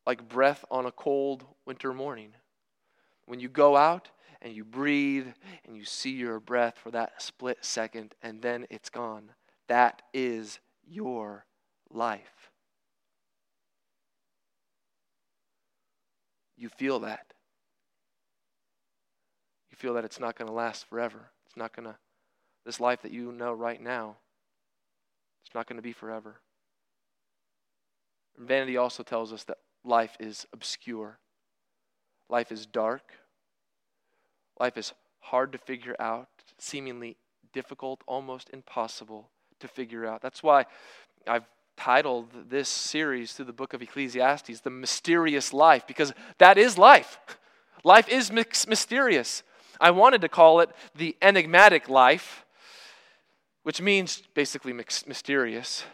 [0.06, 2.30] like breath on a cold winter morning.
[3.26, 4.10] When you go out
[4.42, 5.28] and you breathe
[5.64, 9.30] and you see your breath for that split second and then it's gone.
[9.68, 11.46] That is your
[11.90, 12.50] life.
[16.56, 17.32] you feel that.
[19.70, 21.30] You feel that it's not going to last forever.
[21.46, 21.96] It's not going to
[22.64, 24.16] this life that you know right now,
[25.44, 26.40] it's not going to be forever.
[28.38, 31.18] And vanity also tells us that life is obscure,
[32.28, 33.02] life is dark,
[34.58, 37.16] life is hard to figure out, seemingly
[37.52, 40.22] difficult, almost impossible to figure out.
[40.22, 40.66] That's why
[41.26, 46.78] I've titled this series through the book of Ecclesiastes, The Mysterious Life, because that is
[46.78, 47.18] life.
[47.82, 49.42] Life is mysterious.
[49.80, 52.44] I wanted to call it the enigmatic life,
[53.64, 55.84] which means basically mysterious.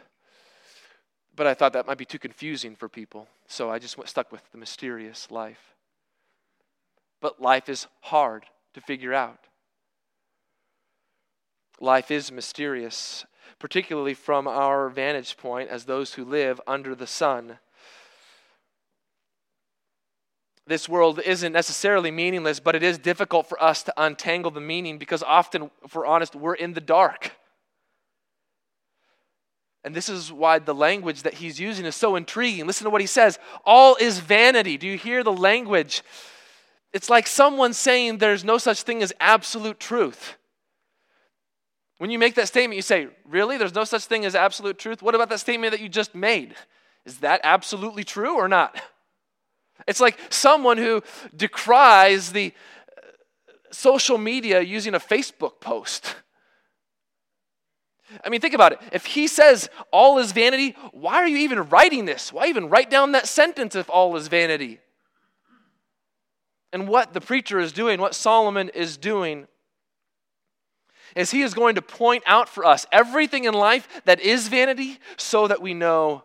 [1.40, 4.30] But I thought that might be too confusing for people, so I just went, stuck
[4.30, 5.74] with the mysterious life.
[7.22, 9.46] But life is hard to figure out.
[11.80, 13.24] Life is mysterious,
[13.58, 17.58] particularly from our vantage point as those who live under the sun.
[20.66, 24.98] This world isn't necessarily meaningless, but it is difficult for us to untangle the meaning
[24.98, 27.32] because often, if we're honest, we're in the dark.
[29.82, 32.66] And this is why the language that he's using is so intriguing.
[32.66, 34.76] Listen to what he says All is vanity.
[34.76, 36.02] Do you hear the language?
[36.92, 40.36] It's like someone saying there's no such thing as absolute truth.
[41.98, 43.56] When you make that statement, you say, Really?
[43.56, 45.02] There's no such thing as absolute truth?
[45.02, 46.54] What about that statement that you just made?
[47.06, 48.80] Is that absolutely true or not?
[49.86, 51.02] It's like someone who
[51.34, 52.52] decries the
[52.98, 53.00] uh,
[53.70, 56.16] social media using a Facebook post.
[58.24, 58.80] I mean, think about it.
[58.92, 62.32] If he says all is vanity, why are you even writing this?
[62.32, 64.80] Why even write down that sentence if all is vanity?
[66.72, 69.46] And what the preacher is doing, what Solomon is doing,
[71.16, 74.98] is he is going to point out for us everything in life that is vanity
[75.16, 76.22] so that we know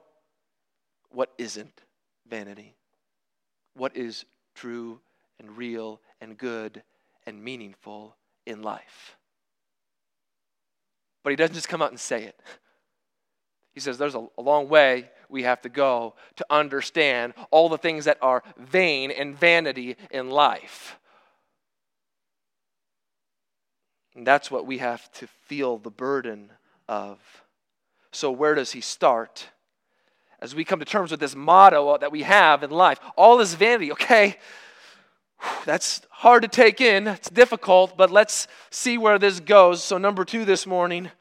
[1.09, 1.81] what isn't
[2.29, 2.75] vanity.
[3.73, 4.99] What is true
[5.39, 6.83] and real and good
[7.25, 9.17] and meaningful in life.
[11.25, 12.39] But he doesn't just come out and say it.
[13.73, 17.79] He says there's a, a, long way we have to go to understand all the
[17.79, 20.99] things that are vain and vanity in life.
[24.15, 26.51] And that's what we have to feel the burden
[26.87, 27.17] of.
[28.11, 29.47] So, where does he start?
[30.39, 33.55] As we come to terms with this motto that we have in life all is
[33.55, 34.37] vanity, okay?
[35.65, 39.83] That's hard to take in, it's difficult, but let's see where this goes.
[39.83, 41.11] So, number two this morning, if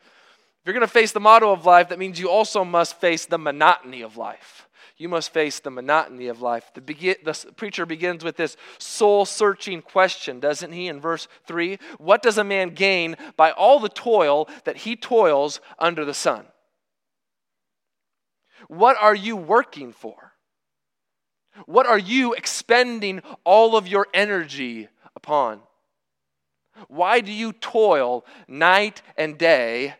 [0.66, 3.38] you're going to face the motto of life, that means you also must face the
[3.38, 4.64] monotony of life
[4.96, 6.70] you must face the monotony of life.
[6.72, 11.78] The, begin, the preacher begins with this soul searching question, doesn't he, in verse 3?
[11.98, 16.46] What does a man gain by all the toil that he toils under the sun?
[18.68, 20.32] What are you working for?
[21.66, 25.60] What are you expending all of your energy upon?
[26.88, 29.94] Why do you toil night and day,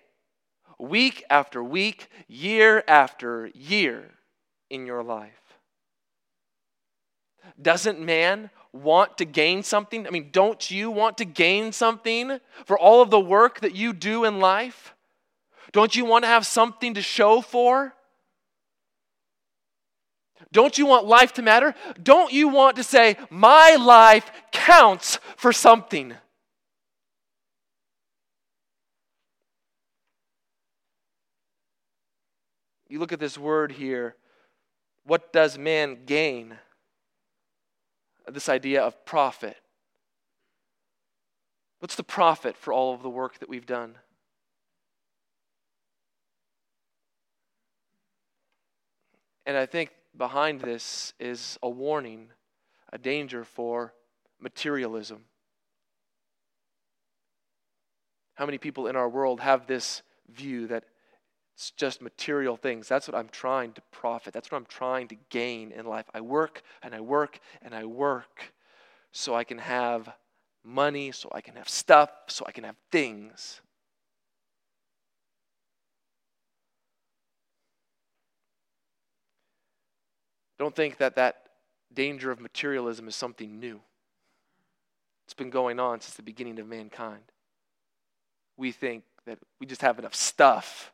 [0.78, 4.14] week after week, year after year?
[4.74, 5.58] in your life?
[7.60, 10.06] Doesn't man want to gain something?
[10.06, 13.92] I mean, don't you want to gain something for all of the work that you
[13.92, 14.94] do in life?
[15.72, 17.94] Don't you want to have something to show for?
[20.54, 21.74] Don't you want life to matter?
[22.00, 26.14] Don't you want to say, My life counts for something?
[32.88, 34.14] You look at this word here
[35.06, 36.56] what does man gain?
[38.26, 39.56] This idea of profit.
[41.80, 43.96] What's the profit for all of the work that we've done?
[49.44, 52.28] And I think behind this is a warning,
[52.92, 53.94] a danger for
[54.40, 55.24] materialism.
[58.34, 60.84] How many people in our world have this view that
[61.54, 62.88] it's just material things.
[62.88, 64.34] That's what I'm trying to profit.
[64.34, 66.06] That's what I'm trying to gain in life.
[66.12, 68.52] I work and I work and I work
[69.12, 70.12] so I can have
[70.64, 73.60] money, so I can have stuff, so I can have things.
[80.58, 81.48] Don't think that that
[81.92, 83.80] danger of materialism is something new.
[85.24, 87.22] It's been going on since the beginning of mankind.
[88.56, 90.92] We think that we just have enough stuff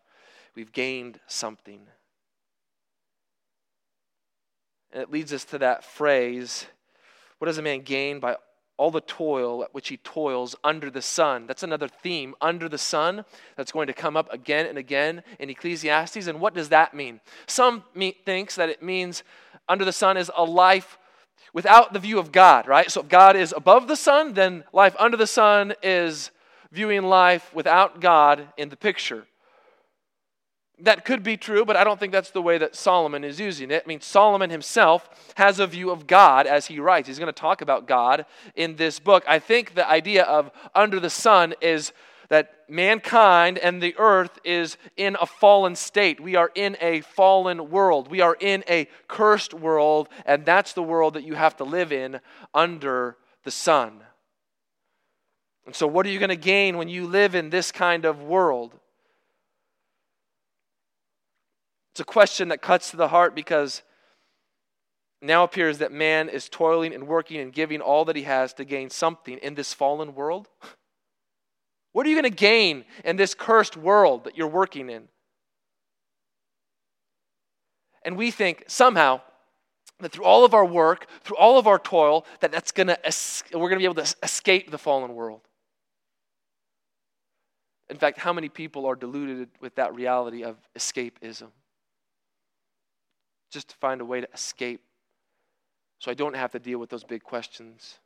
[0.54, 1.80] we've gained something.
[4.92, 6.66] And it leads us to that phrase
[7.38, 8.36] what does a man gain by
[8.80, 11.46] all the toil at which he toils under the sun?
[11.46, 15.50] That's another theme, under the sun, that's going to come up again and again in
[15.50, 16.26] Ecclesiastes.
[16.26, 17.20] And what does that mean?
[17.46, 17.84] Some
[18.24, 19.22] thinks that it means
[19.68, 20.98] under the sun is a life
[21.52, 22.90] without the view of God, right?
[22.90, 26.30] So if God is above the sun, then life under the sun is
[26.72, 29.26] viewing life without God in the picture.
[30.82, 33.70] That could be true, but I don't think that's the way that Solomon is using
[33.70, 33.82] it.
[33.84, 37.06] I mean, Solomon himself has a view of God as he writes.
[37.08, 38.24] He's going to talk about God
[38.54, 39.24] in this book.
[39.26, 41.92] I think the idea of under the sun is
[42.30, 46.20] that mankind and the earth is in a fallen state.
[46.20, 48.08] We are in a fallen world.
[48.08, 51.92] We are in a cursed world, and that's the world that you have to live
[51.92, 52.20] in
[52.54, 54.00] under the sun.
[55.66, 58.22] And so, what are you going to gain when you live in this kind of
[58.22, 58.74] world?
[62.00, 63.82] It's a question that cuts to the heart because
[65.20, 68.64] now appears that man is toiling and working and giving all that he has to
[68.64, 70.48] gain something in this fallen world.
[71.92, 75.08] What are you going to gain in this cursed world that you're working in?
[78.04, 79.20] And we think somehow
[79.98, 82.98] that through all of our work, through all of our toil, that that's going to
[83.52, 85.40] we're going to be able to escape the fallen world.
[87.90, 91.48] In fact, how many people are deluded with that reality of escapism?
[93.50, 94.82] Just to find a way to escape
[95.98, 97.98] so I don't have to deal with those big questions,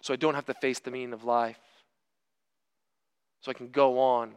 [0.00, 1.58] so I don't have to face the meaning of life
[3.40, 4.34] so I can go on,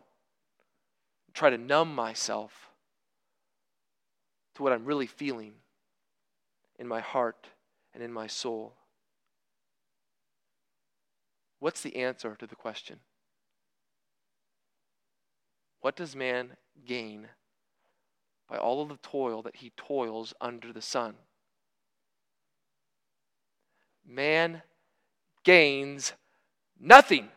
[1.34, 2.70] try to numb myself
[4.56, 5.54] to what I'm really feeling
[6.80, 7.48] in my heart
[7.94, 8.74] and in my soul.
[11.60, 13.00] What's the answer to the question?
[15.82, 16.52] What does man
[16.86, 17.28] gain
[18.54, 21.16] by all of the toil that he toils under the sun?
[24.08, 24.62] Man
[25.44, 26.14] gains
[26.80, 27.30] nothing.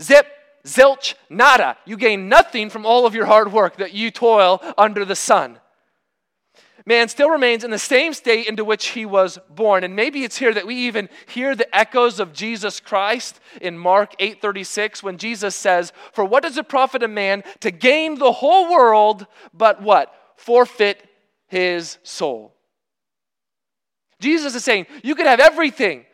[0.00, 0.26] Zip,
[0.66, 1.76] zilch, nada.
[1.84, 5.60] You gain nothing from all of your hard work that you toil under the sun.
[6.86, 9.84] Man still remains in the same state into which he was born.
[9.84, 14.14] And maybe it's here that we even hear the echoes of Jesus Christ in Mark
[14.18, 18.70] 8:36 when Jesus says, "For what does it profit a man to gain the whole
[18.70, 20.14] world but what?
[20.36, 21.02] Forfeit
[21.46, 22.54] his soul."
[24.20, 26.06] Jesus is saying, you could have everything.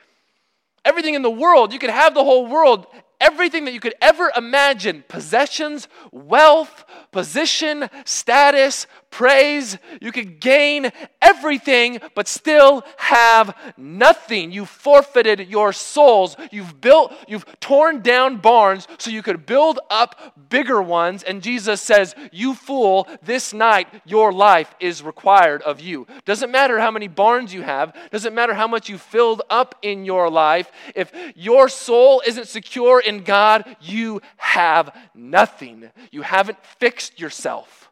[0.84, 2.86] Everything in the world, you could have the whole world,
[3.20, 9.76] everything that you could ever imagine possessions, wealth, position, status, praise.
[10.00, 10.90] You could gain
[11.20, 14.52] everything, but still have nothing.
[14.52, 16.36] You forfeited your souls.
[16.50, 21.22] You've built, you've torn down barns so you could build up bigger ones.
[21.22, 26.06] And Jesus says, You fool, this night your life is required of you.
[26.24, 30.04] Doesn't matter how many barns you have, doesn't matter how much you filled up in
[30.04, 30.70] your life.
[30.94, 35.90] If your soul isn't secure in God, you have nothing.
[36.10, 37.90] You haven't fixed yourself.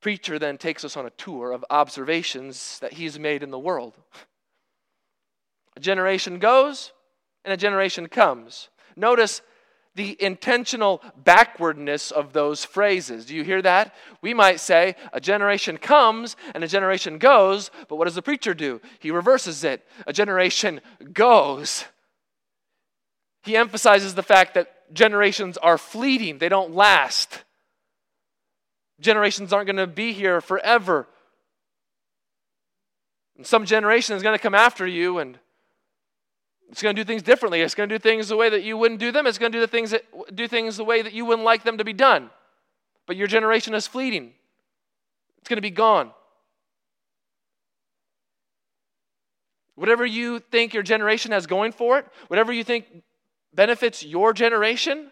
[0.00, 3.94] Preacher then takes us on a tour of observations that he's made in the world.
[5.76, 6.92] A generation goes
[7.44, 8.68] and a generation comes.
[8.96, 9.42] Notice
[9.94, 13.26] the intentional backwardness of those phrases.
[13.26, 13.94] Do you hear that?
[14.22, 18.54] We might say a generation comes and a generation goes, but what does the preacher
[18.54, 18.80] do?
[19.00, 19.84] He reverses it.
[20.06, 20.80] A generation
[21.12, 21.84] goes.
[23.42, 27.44] He emphasizes the fact that generations are fleeting, they don't last.
[29.00, 31.06] Generations aren't going to be here forever.
[33.36, 35.38] And some generation is going to come after you and
[36.70, 37.62] it's going to do things differently.
[37.62, 39.26] It's going to do things the way that you wouldn't do them.
[39.26, 41.62] It's going to do the things that do things the way that you wouldn't like
[41.62, 42.30] them to be done.
[43.06, 44.32] But your generation is fleeting.
[45.38, 46.10] It's going to be gone.
[49.76, 52.86] Whatever you think your generation has going for it, whatever you think
[53.54, 55.10] benefits your generation,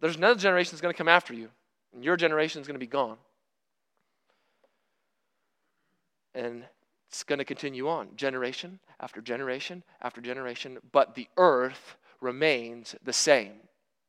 [0.00, 1.48] there's another generation that's going to come after you,
[1.94, 3.18] and your generation is going to be gone.
[6.34, 6.64] And
[7.08, 13.12] it's going to continue on, generation after generation after generation, but the earth remains the
[13.12, 13.52] same.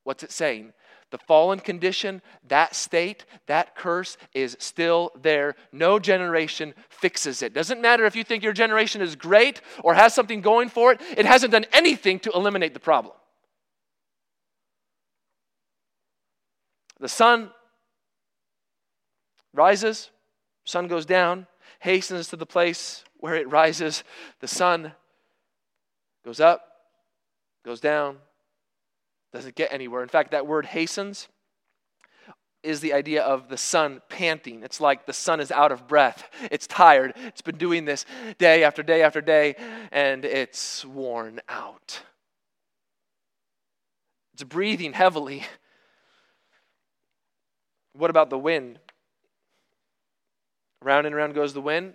[0.04, 0.72] What's it saying?
[1.12, 5.54] The fallen condition, that state, that curse is still there.
[5.70, 7.52] No generation fixes it.
[7.52, 11.02] Doesn't matter if you think your generation is great or has something going for it,
[11.14, 13.14] it hasn't done anything to eliminate the problem.
[16.98, 17.50] The sun
[19.52, 20.08] rises,
[20.64, 21.46] sun goes down,
[21.80, 24.02] hastens to the place where it rises.
[24.40, 24.92] The sun
[26.24, 26.66] goes up,
[27.66, 28.16] goes down,
[29.32, 30.02] doesn't get anywhere.
[30.02, 31.28] In fact, that word hastens
[32.62, 34.62] is the idea of the sun panting.
[34.62, 36.28] It's like the sun is out of breath.
[36.50, 37.14] It's tired.
[37.26, 38.06] It's been doing this
[38.38, 39.56] day after day after day,
[39.90, 42.02] and it's worn out.
[44.34, 45.44] It's breathing heavily.
[47.94, 48.78] What about the wind?
[50.84, 51.94] Around and around goes the wind.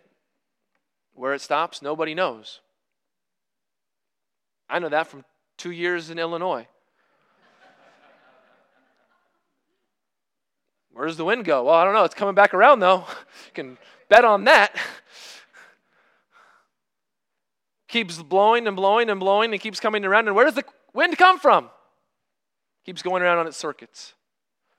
[1.13, 2.59] Where it stops, nobody knows.
[4.69, 5.23] I know that from
[5.57, 6.67] two years in Illinois.
[10.97, 11.63] Where does the wind go?
[11.65, 12.05] Well, I don't know.
[12.05, 13.05] It's coming back around, though.
[13.45, 13.77] You can
[14.09, 14.75] bet on that.
[17.87, 20.27] Keeps blowing and blowing and blowing and keeps coming around.
[20.27, 21.69] And where does the wind come from?
[22.83, 24.15] Keeps going around on its circuits.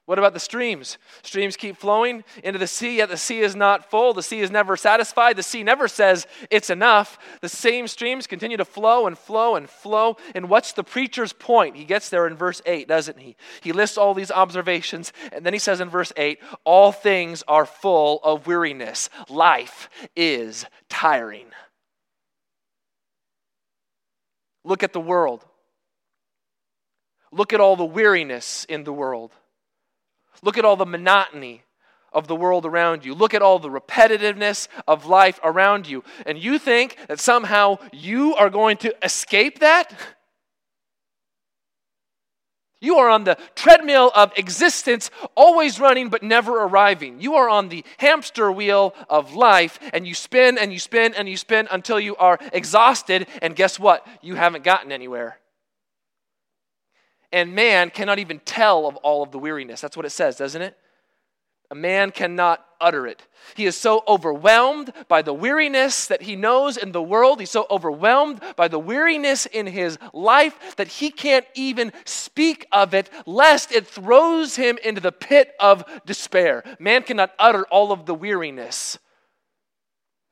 [0.09, 0.97] What about the streams?
[1.21, 4.15] Streams keep flowing into the sea, yet the sea is not full.
[4.15, 5.37] The sea is never satisfied.
[5.37, 7.19] The sea never says it's enough.
[7.43, 10.17] The same streams continue to flow and flow and flow.
[10.35, 11.77] And what's the preacher's point?
[11.77, 13.37] He gets there in verse 8, doesn't he?
[13.61, 17.67] He lists all these observations, and then he says in verse 8, All things are
[17.67, 19.11] full of weariness.
[19.29, 21.49] Life is tiring.
[24.65, 25.45] Look at the world.
[27.31, 29.33] Look at all the weariness in the world.
[30.43, 31.63] Look at all the monotony
[32.13, 33.15] of the world around you.
[33.15, 36.05] Look at all the repetitiveness of life around you.
[36.27, 39.93] And you think that somehow you are going to escape that?
[42.81, 47.21] You are on the treadmill of existence, always running but never arriving.
[47.21, 51.29] You are on the hamster wheel of life, and you spin and you spin and
[51.29, 54.07] you spin until you are exhausted, and guess what?
[54.23, 55.39] You haven't gotten anywhere
[57.33, 59.81] and man cannot even tell of all of the weariness.
[59.81, 60.77] That's what it says, doesn't it?
[61.71, 63.27] A man cannot utter it.
[63.55, 67.41] He is so overwhelmed by the weariness that he knows in the world.
[67.41, 72.95] He's so overwhelmed by the weariness in his life that he can't even speak of
[72.95, 76.65] it, lest it throws him into the pit of despair.
[76.79, 78.99] Man cannot utter all of the weariness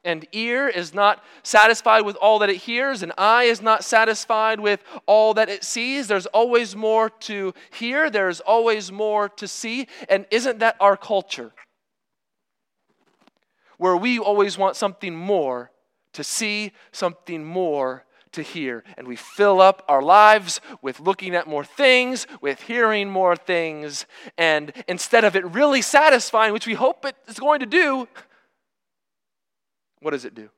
[0.07, 4.61] and ear is not satisfied with all that it hears, and eye is not satisfied
[4.61, 6.09] with all that it sees.
[6.09, 9.89] There's always more to hear, there's always more to see.
[10.09, 11.53] And isn't that our culture?
[13.77, 15.71] Where we always want something more
[16.15, 18.85] to see, something more to hear.
[18.97, 24.07] And we fill up our lives with looking at more things, with hearing more things.
[24.39, 28.09] And instead of it really satisfying, which we hope it is going to do,
[30.07, 30.51] what does it do?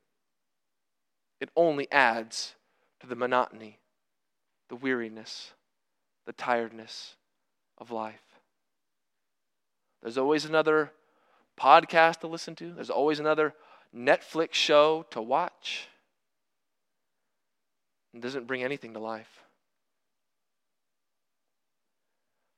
[1.41, 2.55] It only adds
[3.01, 3.79] to the monotony,
[4.69, 5.55] the weariness,
[6.27, 7.15] the tiredness
[7.79, 8.43] of life.
[10.03, 10.93] There's always another
[11.59, 13.55] podcast to listen to, there's always another
[13.97, 15.89] Netflix show to watch.
[18.13, 19.45] It doesn't bring anything to life.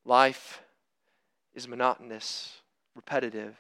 [0.05, 0.61] Life
[1.55, 2.63] is monotonous,
[2.97, 3.55] repetitive,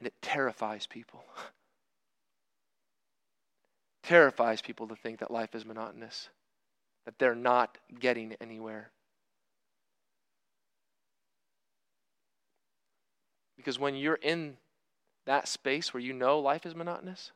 [0.00, 1.24] and it terrifies people.
[4.06, 6.28] terrifies people to think that life is monotonous,
[7.04, 8.90] that they're not getting anywhere.
[13.56, 14.58] Because when you're in
[15.24, 17.32] that space where you know life is monotonous,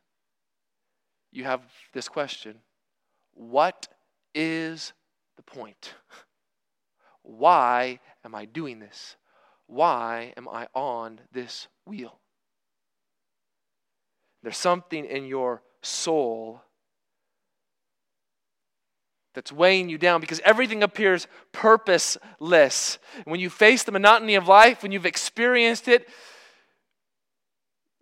[1.33, 1.63] you have
[1.93, 2.57] this question
[3.35, 3.89] What
[4.33, 4.93] is
[5.37, 5.95] the point?
[7.23, 9.17] Why am I doing this?
[9.67, 12.19] Why am I on this wheel?
[14.43, 16.63] There's something in your soul
[19.35, 22.99] that's weighing you down because everything appears purposeless.
[23.25, 26.09] When you face the monotony of life, when you've experienced it,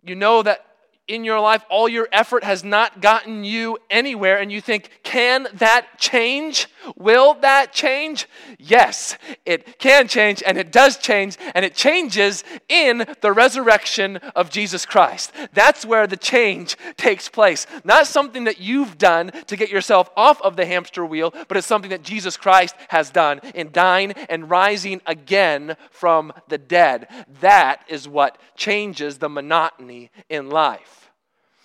[0.03, 0.65] you know that
[1.09, 5.47] in your life, all your effort has not gotten you anywhere, and you think, can
[5.55, 6.67] that change?
[6.95, 8.27] Will that change?
[8.57, 14.49] Yes, it can change, and it does change, and it changes in the resurrection of
[14.49, 15.33] Jesus Christ.
[15.53, 17.65] That's where the change takes place.
[17.83, 21.67] Not something that you've done to get yourself off of the hamster wheel, but it's
[21.67, 27.07] something that Jesus Christ has done in dying and rising again from the dead.
[27.41, 30.98] That is what changes the monotony in life.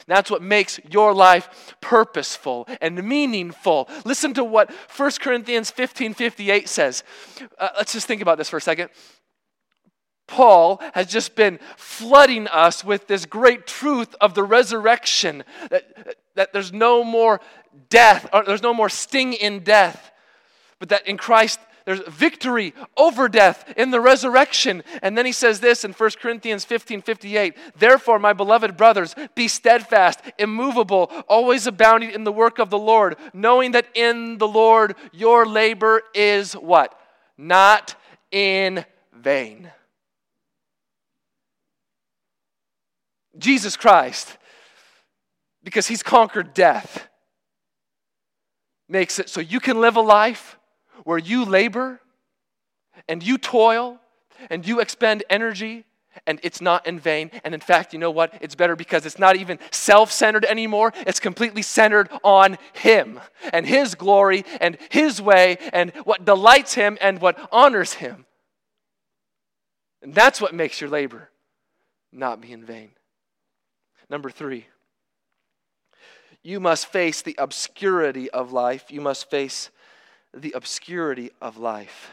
[0.06, 3.88] That's what makes your life purposeful and meaningful.
[4.04, 7.02] Listen to what 1 Corinthians 15 58 says.
[7.58, 8.90] Uh, let's just think about this for a second.
[10.26, 16.52] Paul has just been flooding us with this great truth of the resurrection that, that
[16.52, 17.40] there's no more
[17.90, 20.12] death, or there's no more sting in death,
[20.78, 24.82] but that in Christ there's victory over death in the resurrection.
[25.02, 29.48] And then he says this in 1 Corinthians 15 58 Therefore, my beloved brothers, be
[29.48, 34.96] steadfast, immovable, always abounding in the work of the Lord, knowing that in the Lord
[35.12, 36.98] your labor is what?
[37.36, 37.96] Not
[38.30, 39.70] in vain.
[43.36, 44.38] Jesus Christ,
[45.62, 47.08] because he's conquered death,
[48.88, 50.56] makes it so you can live a life
[51.02, 52.00] where you labor
[53.08, 53.98] and you toil
[54.50, 55.84] and you expend energy
[56.26, 57.30] and it's not in vain.
[57.42, 58.32] And in fact, you know what?
[58.40, 60.92] It's better because it's not even self centered anymore.
[61.06, 63.20] It's completely centered on Him
[63.52, 68.26] and His glory and His way and what delights Him and what honors Him.
[70.02, 71.30] And that's what makes your labor
[72.12, 72.90] not be in vain.
[74.08, 74.66] Number three,
[76.42, 78.90] you must face the obscurity of life.
[78.90, 79.70] You must face
[80.34, 82.10] the obscurity of life.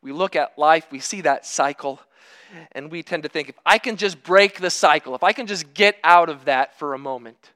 [0.00, 2.00] We look at life, we see that cycle,
[2.72, 5.46] and we tend to think if I can just break the cycle, if I can
[5.46, 7.52] just get out of that for a moment,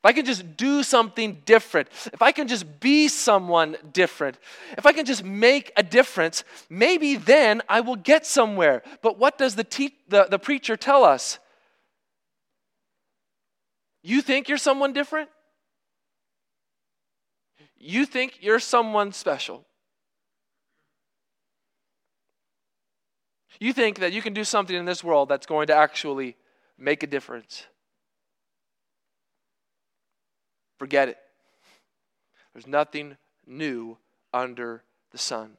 [0.00, 4.38] if I can just do something different, if I can just be someone different,
[4.76, 8.82] if I can just make a difference, maybe then I will get somewhere.
[9.02, 11.40] But what does the, te- the, the preacher tell us?
[14.04, 15.30] You think you're someone different?
[17.78, 19.64] You think you're someone special?
[23.60, 26.36] You think that you can do something in this world that's going to actually
[26.76, 27.66] make a difference.
[30.78, 31.18] Forget it.
[32.52, 33.16] There's nothing
[33.46, 33.98] new
[34.32, 35.56] under the sun.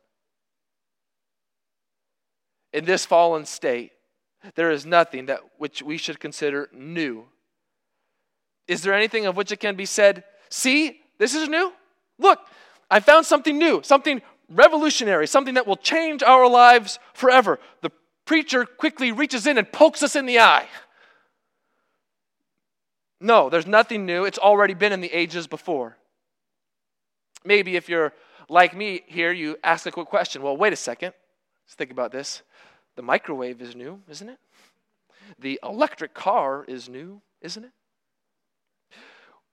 [2.72, 3.92] In this fallen state,
[4.56, 7.26] there is nothing that which we should consider new.
[8.68, 11.74] Is there anything of which it can be said, see, this is new?
[12.20, 12.40] Look,
[12.92, 17.60] I found something new, something revolutionary, something that will change our lives forever.
[17.82, 17.92] The
[18.26, 20.68] preacher quickly reaches in and pokes us in the eye.
[23.22, 24.26] No, there's nothing new.
[24.26, 25.98] It's already been in the ages before.
[27.44, 28.14] Maybe if you're
[28.50, 30.42] like me here, you ask a quick question.
[30.42, 31.14] Well, wait a second.
[31.66, 32.42] Let's think about this.
[32.96, 34.40] The microwave is new, isn't it?
[35.38, 37.72] The electric car is new, isn't it?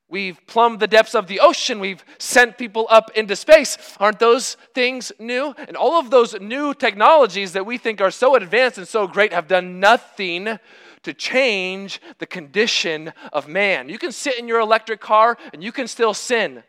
[0.09, 1.81] We've plumbed the depths of the ocean.
[1.81, 3.77] We've sent people up into space.
[3.99, 5.53] Aren't those things new?
[5.67, 9.33] And all of those new technologies that we think are so advanced and so great
[9.33, 10.59] have done nothing
[11.03, 13.89] to change the condition of man.
[13.89, 16.63] You can sit in your electric car and you can still sin.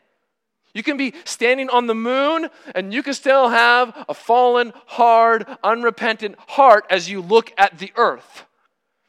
[0.74, 5.46] You can be standing on the moon and you can still have a fallen, hard,
[5.64, 8.46] unrepentant heart as you look at the earth.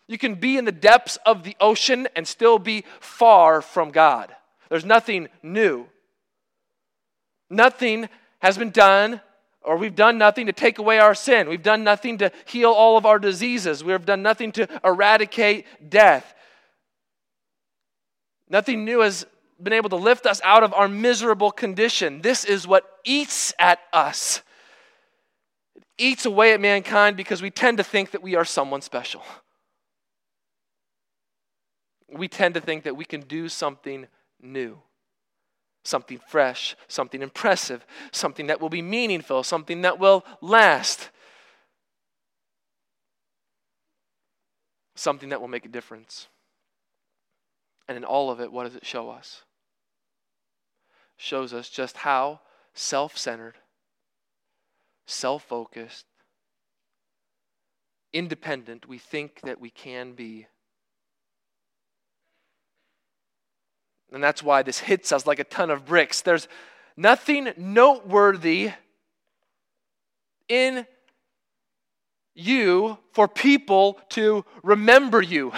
[0.09, 4.35] You can be in the depths of the ocean and still be far from God.
[4.71, 5.87] There's nothing new.
[7.51, 8.09] Nothing
[8.41, 9.21] has been done,
[9.63, 11.49] or we've done nothing to take away our sin.
[11.49, 13.85] We've done nothing to heal all of our diseases.
[13.85, 16.35] We have done nothing to eradicate death.
[18.49, 19.27] Nothing new has
[19.63, 22.23] been able to lift us out of our miserable condition.
[22.23, 24.43] This is what eats at us.
[25.75, 29.23] It eats away at mankind because we tend to think that we are someone special
[32.11, 34.07] we tend to think that we can do something
[34.41, 34.79] new,
[35.85, 41.11] something fresh, something impressive, something that will be meaningful, something that will last,
[44.95, 46.29] something that will make a difference.
[47.87, 49.43] And in all of it, what does it show us?
[51.17, 52.41] Shows us just how
[52.75, 53.57] self centered,
[55.07, 56.07] self focused,
[58.13, 60.47] independent we think that we can be
[64.13, 66.23] And that's why this hits us like a ton of bricks.
[66.23, 66.49] There's
[66.97, 68.73] nothing noteworthy
[70.49, 70.87] in
[72.35, 75.53] you for people to remember you.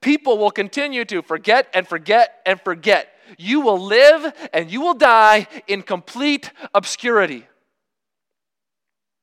[0.00, 3.08] People will continue to forget and forget and forget.
[3.38, 7.46] You will live and you will die in complete obscurity.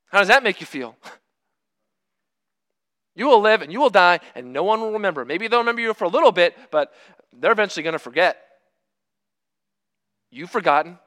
[0.06, 0.96] How does that make you feel?
[3.18, 5.24] You will live and you will die, and no one will remember.
[5.24, 6.92] Maybe they'll remember you for a little bit, but
[7.38, 8.38] they're eventually going to forget.
[10.30, 10.98] You've forgotten.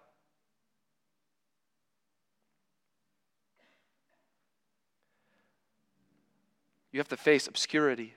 [6.92, 8.16] You have to face obscurity.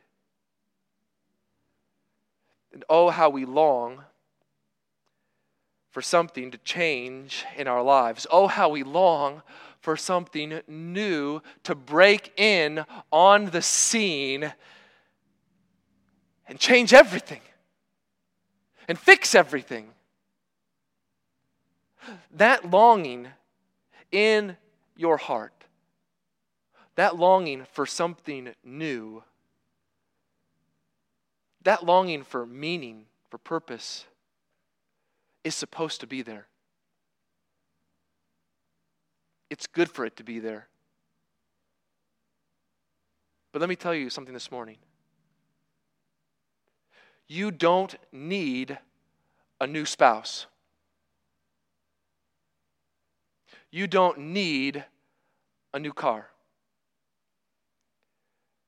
[2.72, 4.02] And oh, how we long
[5.90, 8.26] for something to change in our lives.
[8.30, 9.42] Oh, how we long
[9.80, 14.52] for something new to break in on the scene
[16.48, 17.42] and change everything
[18.88, 19.90] and fix everything.
[22.32, 23.28] That longing
[24.10, 24.56] in
[24.96, 25.64] your heart,
[26.96, 29.22] that longing for something new,
[31.62, 34.04] that longing for meaning, for purpose,
[35.44, 36.46] is supposed to be there.
[39.48, 40.68] It's good for it to be there.
[43.52, 44.78] But let me tell you something this morning.
[47.32, 48.78] You don't need
[49.58, 50.44] a new spouse.
[53.70, 54.84] You don't need
[55.72, 56.28] a new car.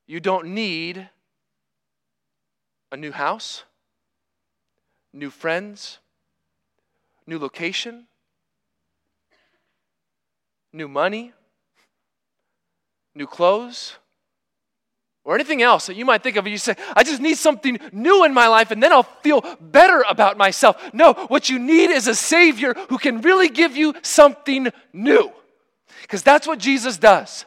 [0.07, 1.11] You don't need
[2.91, 3.65] a new house,
[5.12, 5.99] new friends,
[7.27, 8.07] new location,
[10.73, 11.35] new money,
[13.15, 13.99] new clothes,
[15.25, 16.47] or anything else that you might think of.
[16.47, 20.05] You say, I just need something new in my life and then I'll feel better
[20.09, 20.77] about myself.
[20.93, 25.33] No, what you need is a Savior who can really give you something new.
[26.03, 27.47] Because that's what Jesus does.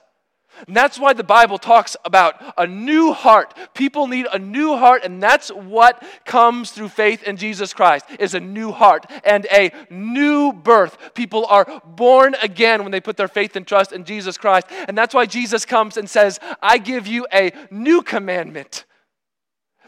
[0.66, 3.54] And that's why the Bible talks about a new heart.
[3.74, 8.34] People need a new heart, and that's what comes through faith in Jesus Christ is
[8.34, 11.14] a new heart and a new birth.
[11.14, 14.68] People are born again when they put their faith and trust in Jesus Christ.
[14.88, 18.86] And that's why Jesus comes and says, I give you a new commandment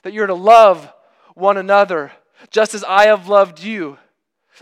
[0.03, 0.91] that you're to love
[1.35, 2.11] one another
[2.51, 3.97] just as I have loved you.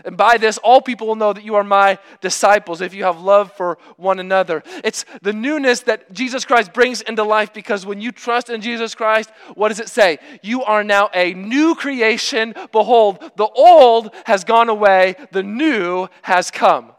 [0.04, 3.20] And by this, all people will know that you are my disciples if you have
[3.20, 4.62] love for one another.
[4.84, 8.94] It's the newness that Jesus Christ brings into life because when you trust in Jesus
[8.94, 10.18] Christ, what does it say?
[10.42, 12.54] You are now a new creation.
[12.72, 16.92] Behold, the old has gone away, the new has come.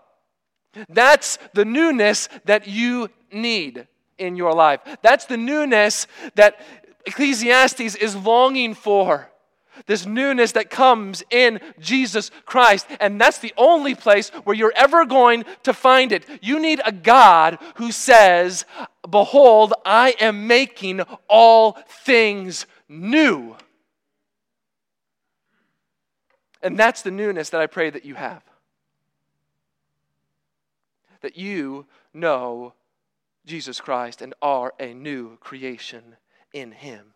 [0.88, 3.88] That's the newness that you need
[4.18, 4.82] in your life.
[5.02, 6.60] That's the newness that
[7.06, 9.30] Ecclesiastes is longing for
[9.86, 12.88] this newness that comes in Jesus Christ.
[13.00, 16.26] And that's the only place where you're ever going to find it.
[16.42, 18.66] You need a God who says,
[19.10, 23.56] Behold, I am making all things new.
[26.62, 28.44] And that's the newness that I pray that you have.
[31.22, 32.74] That you know
[33.46, 36.18] Jesus Christ and are a new creation
[36.54, 37.14] in Him.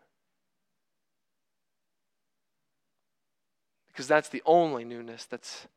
[3.94, 5.68] Because that's the only newness that's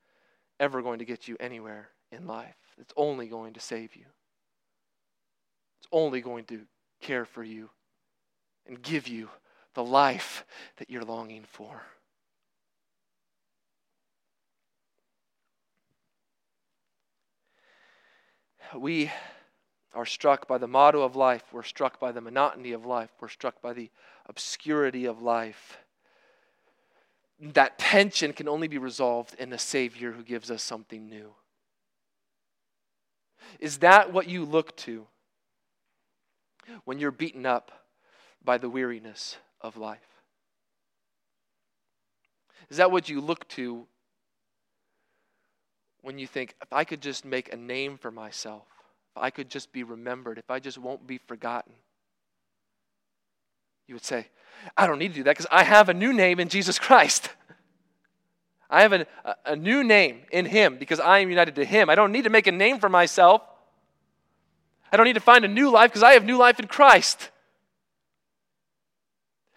[0.59, 2.55] ever going to get you anywhere in life.
[2.79, 4.05] It's only going to save you.
[5.79, 6.61] It's only going to
[6.99, 7.69] care for you
[8.65, 9.29] and give you
[9.75, 10.45] the life
[10.77, 11.83] that you're longing for.
[18.75, 19.11] We
[19.93, 21.43] are struck by the motto of life.
[21.53, 23.11] We're struck by the monotony of life.
[23.21, 23.91] We're struck by the
[24.25, 25.77] obscurity of life
[27.39, 31.33] that tension can only be resolved in a Savior who gives us something new.
[33.59, 35.07] Is that what you look to
[36.85, 37.71] when you're beaten up
[38.43, 39.99] by the weariness of life?
[42.69, 43.87] Is that what you look to
[46.01, 48.67] when you think, if I could just make a name for myself,
[49.15, 51.73] if I could just be remembered, if I just won't be forgotten?
[53.87, 54.27] You would say,
[54.75, 57.29] I don't need to do that because I have a new name in Jesus Christ.
[58.69, 59.07] I have a,
[59.45, 61.89] a new name in Him because I am united to Him.
[61.89, 63.41] I don't need to make a name for myself.
[64.91, 67.29] I don't need to find a new life because I have new life in Christ.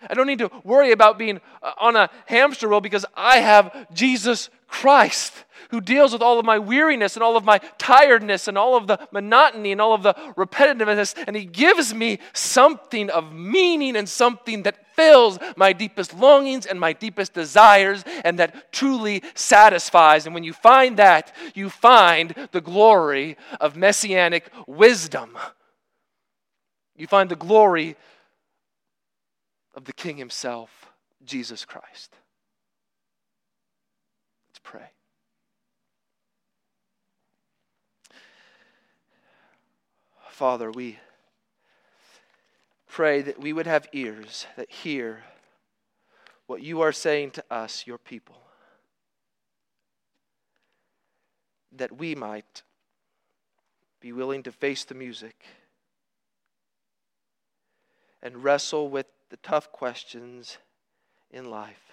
[0.09, 3.93] I don't need to worry about being uh, on a hamster wheel because I have
[3.93, 5.33] Jesus Christ
[5.71, 8.87] who deals with all of my weariness and all of my tiredness and all of
[8.87, 11.14] the monotony and all of the repetitiveness.
[11.27, 16.79] And He gives me something of meaning and something that fills my deepest longings and
[16.79, 20.27] my deepest desires and that truly satisfies.
[20.27, 25.39] And when you find that, you find the glory of messianic wisdom.
[26.97, 27.97] You find the glory
[29.75, 30.91] of the King Himself,
[31.25, 32.16] Jesus Christ.
[34.62, 34.90] Let's pray.
[40.30, 40.98] Father, we
[42.88, 45.24] pray that we would have ears that hear
[46.46, 48.38] what you are saying to us, your people,
[51.72, 52.62] that we might
[54.00, 55.44] be willing to face the music
[58.22, 60.58] and wrestle with the tough questions
[61.30, 61.89] in life.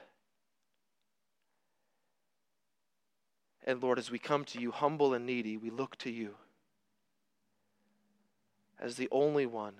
[3.67, 6.35] And Lord, as we come to you humble and needy, we look to you
[8.79, 9.73] as the only one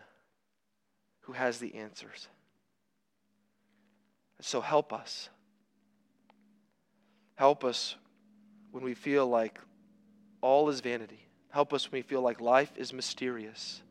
[1.21, 2.27] who has the answers.
[4.41, 5.29] So help us.
[7.35, 7.95] Help us
[8.71, 9.57] when we feel like
[10.41, 11.25] all is vanity.
[11.49, 13.81] Help us when we feel like life is mysterious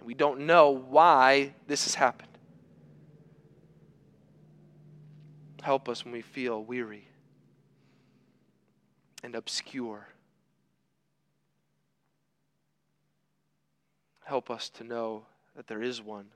[0.00, 2.36] and we don't know why this has happened.
[5.62, 7.06] Help us when we feel weary
[9.26, 10.06] and obscure.
[14.24, 15.24] Help us to know
[15.56, 16.26] that there is one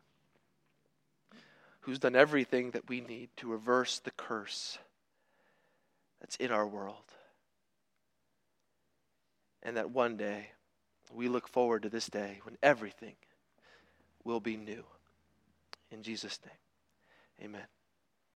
[1.83, 4.77] who's done everything that we need to reverse the curse
[6.21, 6.97] that's in our world.
[9.63, 10.49] And that one day
[11.15, 13.15] we look forward to this day when everything
[14.25, 14.83] will be new.
[15.93, 17.67] In Jesus' name, amen.